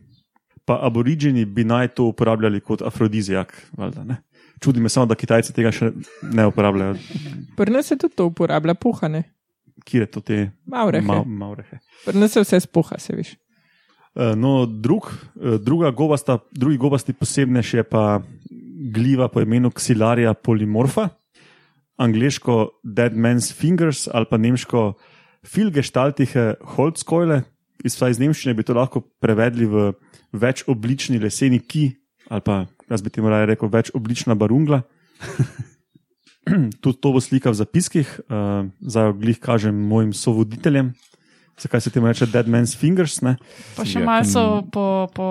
Pa 0.64 0.78
aboriženi 0.82 1.44
bi 1.44 1.64
naj 1.64 1.88
to 1.96 2.04
uporabljali 2.04 2.60
kot 2.60 2.82
afrodizijak. 2.82 3.52
Valjda, 3.76 4.04
ne? 4.04 4.16
Čudi 4.60 4.80
me 4.80 4.88
samo, 4.88 5.06
da 5.06 5.14
Kitajci 5.14 5.52
tega 5.52 5.72
še 5.72 5.90
ne 6.32 6.46
uporabljajo. 6.46 6.94
Pri 7.56 7.72
nas 7.72 7.88
se 7.88 7.98
tudi 8.00 8.16
to 8.16 8.26
uporablja, 8.30 8.74
puhane. 8.74 9.22
Kje 9.84 10.00
je 10.00 10.06
to 10.06 10.20
te 10.20 10.38
Maurehe. 10.64 11.04
Ma, 11.04 11.22
maurehe? 11.24 11.80
Pri 12.04 12.20
nas 12.20 12.32
se 12.32 12.44
vse 12.44 12.60
spuha, 12.64 12.98
se 12.98 13.16
veš. 13.16 13.34
Eh, 14.14 14.36
No, 14.36 14.66
drug, 14.66 15.10
eh, 15.10 15.58
druga 15.58 15.90
gobasta, 15.90 16.38
drugi 16.52 16.76
gobasti 16.76 17.12
posebnež 17.12 17.74
je 17.74 17.82
pa 17.82 18.22
gliva 18.92 19.28
po 19.28 19.40
imenu 19.40 19.70
Xilaria 19.70 20.34
polymorfa, 20.34 21.08
angliško 21.96 22.68
Dead 22.82 23.12
Man's 23.12 23.52
Fingers 23.52 24.08
ali 24.12 24.26
pa 24.30 24.36
nemško 24.36 24.92
Filgestaltihe 25.44 26.54
Holzkeule. 26.76 27.42
Iz, 27.84 27.96
vsaj 27.98 28.16
iz 28.16 28.20
nemščine 28.22 28.54
bi 28.56 28.64
to 28.64 28.76
lahko 28.76 29.02
prevedli 29.20 29.66
v 29.68 29.90
večoblični 30.32 31.20
leseni 31.20 31.60
ki, 31.60 31.90
ali 32.32 32.44
pa 32.44 32.64
jaz 32.90 33.02
bi 33.04 33.12
temu 33.12 33.28
raje 33.28 33.50
rekel 33.52 33.68
večoblična 33.68 34.34
barungla. 34.34 34.82
Tudi 36.82 37.00
to 37.00 37.12
bo 37.12 37.20
slika 37.20 37.52
v 37.52 37.58
zapiskih, 37.60 38.08
uh, 38.28 38.68
zdaj 38.80 39.10
jo 39.10 39.18
glih 39.20 39.38
kažem 39.40 39.76
mojim 39.76 40.12
sovoditeljem. 40.12 40.92
Zakaj 41.60 41.80
se 41.80 41.90
temu 41.90 42.06
reče 42.06 42.26
Dead 42.26 42.48
Man's 42.48 42.76
Fingers? 42.78 43.20
Ne? 43.22 43.36
Pa 43.76 43.84
še 43.86 44.02
Ja, 44.02 44.06
malo 44.06 44.26
so 44.26 44.42
po, 44.72 45.06
po, 45.14 45.28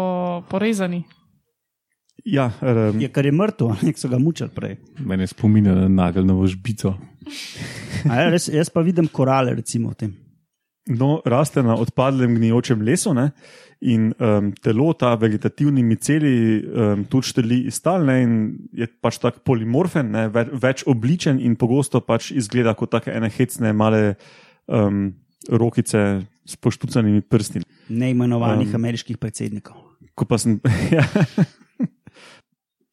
porezani. 0.50 1.04
Ja, 2.24 2.52
um, 2.62 3.02
Je 3.02 3.10
kar 3.12 3.26
je 3.28 3.34
mrtev, 3.36 3.74
nek 3.84 4.00
so 4.00 4.08
ga 4.08 4.18
mučili 4.22 4.50
prej. 4.56 4.78
Mene 5.04 5.28
spominja 5.28 5.74
na 5.76 5.90
nageljno 5.92 6.40
žbico. 6.48 6.94
Ja, 8.04 8.28
res, 8.34 8.50
jaz 8.52 8.70
pa 8.74 8.84
vidim 8.86 9.08
korale, 9.08 9.56
recimo 9.56 9.94
v 9.94 10.00
tem. 10.00 10.14
no, 10.88 11.22
raste 11.26 11.64
na 11.64 11.76
odpadlem 11.80 12.36
gnijočem 12.36 12.82
lesu 12.82 13.14
ne? 13.14 13.32
in 13.84 14.14
um, 14.16 14.54
telo, 14.64 14.94
ta 14.96 15.12
vegetativni 15.20 15.84
miceli, 15.84 16.36
um, 16.64 17.02
tudi 17.12 17.28
šteli 17.34 17.58
iz 17.68 17.82
tal 17.84 18.06
ne? 18.08 18.16
in 18.24 18.36
je 18.72 18.88
pač 19.04 19.20
tako 19.20 19.44
polimorfen, 19.44 20.08
ne? 20.14 20.30
Ve, 20.32 20.46
več 20.56 20.86
obličen 20.88 21.42
in 21.44 21.58
pogosto 21.60 22.00
pač 22.00 22.32
izgleda 22.32 22.76
kot 22.80 22.94
take 22.96 23.12
ene 23.12 23.28
hecne 23.32 23.74
male 23.76 24.16
um, 24.72 25.10
rokice 25.52 26.04
s 26.48 26.60
poštucanimi 26.60 27.26
prsti. 27.28 27.64
Neimenovanih 27.92 28.72
um, 28.72 28.80
ameriških 28.80 29.20
predsednikov. 29.20 29.76
Ko 30.16 30.28
pa 30.30 30.40
sem. 30.40 30.62
ja. 30.96 31.04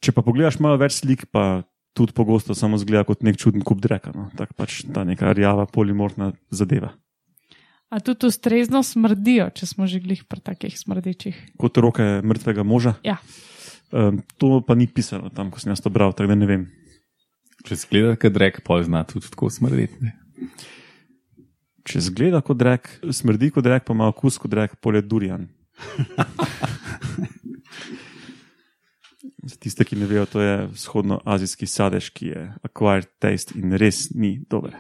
Če 0.01 0.15
pa 0.17 0.25
pogledaš 0.27 0.59
malo 0.59 0.81
več 0.81 0.99
slik, 1.03 1.29
pa 1.31 1.63
tudi 1.95 2.15
pogosto 2.17 2.55
samo 2.55 2.79
zgleda 2.79 3.05
kot 3.09 3.23
nek 3.27 3.39
čuden 3.41 3.65
kup 3.67 3.81
dreka. 3.83 4.13
No? 4.15 4.29
Tako 4.39 4.57
pač 4.59 4.83
ta 4.95 5.05
neka 5.05 5.33
rjava 5.37 5.67
polimorfna 5.71 6.33
zadeva. 6.51 6.95
A 7.91 7.99
tudi 7.99 8.29
ustrezno 8.31 8.85
smrdijo, 8.87 9.49
če 9.51 9.67
smo 9.67 9.89
že 9.91 9.99
glih 9.99 10.23
pri 10.31 10.43
takih 10.47 10.77
smrdečih. 10.79 11.35
Kot 11.59 11.81
roke 11.83 12.05
mrtvega 12.23 12.63
moža. 12.63 12.95
Ja. 13.03 13.19
Um, 13.91 14.23
to 14.39 14.61
pa 14.63 14.79
ni 14.79 14.87
pisalo 14.87 15.33
tam, 15.35 15.51
ko 15.51 15.59
sem 15.59 15.75
jaz 15.75 15.83
to 15.83 15.91
bral, 15.91 16.15
tako 16.15 16.31
da 16.31 16.39
ne 16.39 16.47
vem. 16.47 16.69
Če 17.67 17.83
zgleda, 17.83 18.15
kad 18.17 18.37
rek 18.39 18.63
pol 18.65 18.87
zna 18.87 19.03
tudi 19.09 19.27
tako 19.33 19.51
smrdeti. 19.51 20.15
Če 21.91 22.05
zgleda 22.07 22.39
kot 22.47 22.61
drek, 22.61 22.87
smrdi 23.11 23.51
kot 23.51 23.67
drek, 23.67 23.83
pa 23.89 23.97
ima 23.97 24.07
okus 24.13 24.39
kot 24.39 24.53
drek, 24.53 24.79
polje 24.79 25.03
durian. 25.03 25.49
Za 29.43 29.57
tiste, 29.57 29.85
ki 29.85 29.97
ne 29.97 30.07
vejo, 30.07 30.27
to 30.29 30.41
je 30.41 30.55
vzhodnoazijski 30.75 31.67
sadež, 31.67 32.11
ki 32.13 32.27
je 32.27 32.41
acquired 32.67 33.09
taste 33.23 33.57
in 33.57 33.73
res 33.73 34.11
ni 34.13 34.37
dober. 34.51 34.77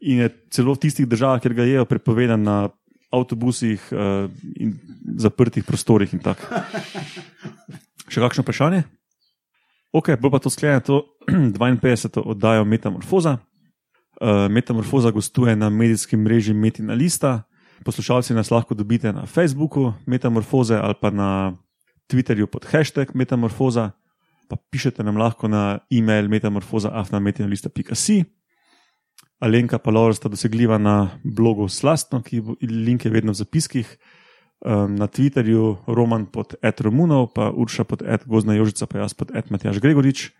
In 0.00 0.22
je 0.24 0.28
celo 0.54 0.72
v 0.72 0.82
tistih 0.86 1.08
državah, 1.08 1.42
kjer 1.42 1.54
ga 1.58 1.66
jejo, 1.68 1.88
prepovedan 1.88 2.42
na 2.42 2.58
avtobusih 3.12 3.82
uh, 3.92 4.28
in 4.56 4.76
zaprtih 5.20 5.64
prostorih. 5.64 6.12
in 6.14 6.22
tako. 6.24 6.48
Še 8.12 8.24
kakšno 8.24 8.44
vprašanje? 8.44 8.84
Ok, 9.92 10.16
bolj 10.20 10.32
pa 10.32 10.40
to 10.40 10.52
sklenemo, 10.52 10.84
to 10.84 10.96
52. 11.60 12.24
oddajo 12.24 12.64
Metamorfoza. 12.64 13.38
Uh, 14.18 14.48
Metamorfoza 14.48 15.10
gostuje 15.10 15.56
na 15.56 15.70
medijskem 15.70 16.20
mreži 16.20 16.54
Metina 16.54 16.94
Lista. 16.94 17.42
Poslušalci 17.84 18.34
nas 18.34 18.50
lahko 18.50 18.74
dobite 18.74 19.12
na 19.12 19.26
Facebooku 19.26 19.92
Metamorfoze 20.06 20.76
ali 20.76 20.94
pa 21.00 21.10
na 21.10 21.56
Twitterju 22.08 22.46
pod 22.48 22.64
hashtag 22.72 23.12
Metamorfoza, 23.14 23.90
pa 24.48 24.56
pišete 24.56 25.04
nam 25.04 25.20
lahko 25.20 25.48
na 25.48 25.78
e-mail 25.92 26.28
metamorfoza.afnametinalista.si. 26.32 28.24
Alenka 29.38 29.78
pa 29.78 29.92
Laura 29.92 30.14
sta 30.16 30.28
dosegljiva 30.28 30.78
na 30.78 31.10
blogu 31.22 31.68
Slastno, 31.68 32.22
ki 32.24 32.40
bo, 32.40 32.56
link 32.64 33.04
je 33.04 33.12
vedno 33.12 33.32
v 33.32 33.38
zapiskih. 33.44 33.98
Um, 34.58 34.96
na 34.98 35.06
Twitterju 35.06 35.86
Roman 35.86 36.26
pod 36.26 36.56
Ed 36.58 36.80
Romunov, 36.82 37.30
pa 37.30 37.52
Urša 37.54 37.84
pod 37.86 38.02
Ed 38.02 38.26
Gozna 38.26 38.56
Jožica, 38.58 38.88
pa 38.90 39.04
jaz 39.04 39.14
pod 39.14 39.30
Ed 39.30 39.52
Matjaš 39.54 39.78
Gregorič. 39.78 40.32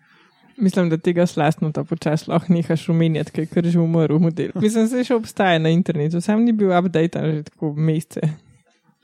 Mislim, 0.59 0.89
da 0.91 0.97
tega 0.97 1.23
slastno 1.23 1.71
ta 1.71 1.85
počas 1.87 2.27
lahko 2.27 2.51
nehaš 2.51 2.89
umenjati, 2.91 3.31
ker 3.31 3.45
je 3.45 3.51
kar 3.53 3.63
že 3.63 3.79
umrl 3.79 4.19
model. 4.19 4.51
Mislim, 4.59 4.89
da 4.91 5.03
še 5.07 5.15
obstaja 5.15 5.61
na 5.63 5.71
internetu, 5.71 6.19
sam 6.19 6.43
ni 6.43 6.51
bil 6.51 6.73
update 6.75 7.21
že 7.31 7.43
tako 7.47 7.71
mesece. 7.77 8.33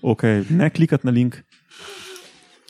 Ok, 0.04 0.28
ne 0.52 0.68
klikati 0.70 1.08
na 1.08 1.16
link. 1.16 1.40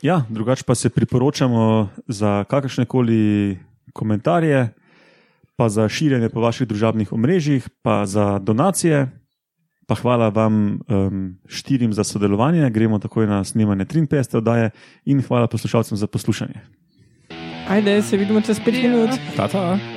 Ja, 0.01 0.23
drugače 0.29 0.63
pa 0.67 0.75
se 0.75 0.89
priporočamo 0.89 1.89
za 2.07 2.43
kakršne 2.43 2.85
koli 2.85 3.57
komentarje, 3.93 4.69
pa 5.55 5.69
za 5.69 5.89
širjenje 5.89 6.29
po 6.29 6.41
vaših 6.41 6.67
družabnih 6.67 7.13
omrežjih, 7.13 7.69
pa 7.81 8.05
za 8.05 8.39
donacije. 8.39 9.07
Pa 9.87 9.95
hvala 9.95 10.29
vam 10.29 10.79
um, 10.87 11.37
štirim 11.45 11.93
za 11.93 12.03
sodelovanje, 12.03 12.69
gremo 12.69 12.99
takoj 12.99 13.27
na 13.27 13.43
snemanje 13.43 13.85
53. 13.85 14.37
oddaje 14.37 14.69
in 15.05 15.21
hvala 15.21 15.47
poslušalcem 15.47 15.97
za 15.97 16.07
poslušanje. 16.07 16.61
Ajde, 17.69 18.01
se 18.01 18.17
vidimo 18.17 18.41
čez 18.41 18.59
pet 18.65 18.73
minut. 18.73 19.09
Tata. 19.35 19.94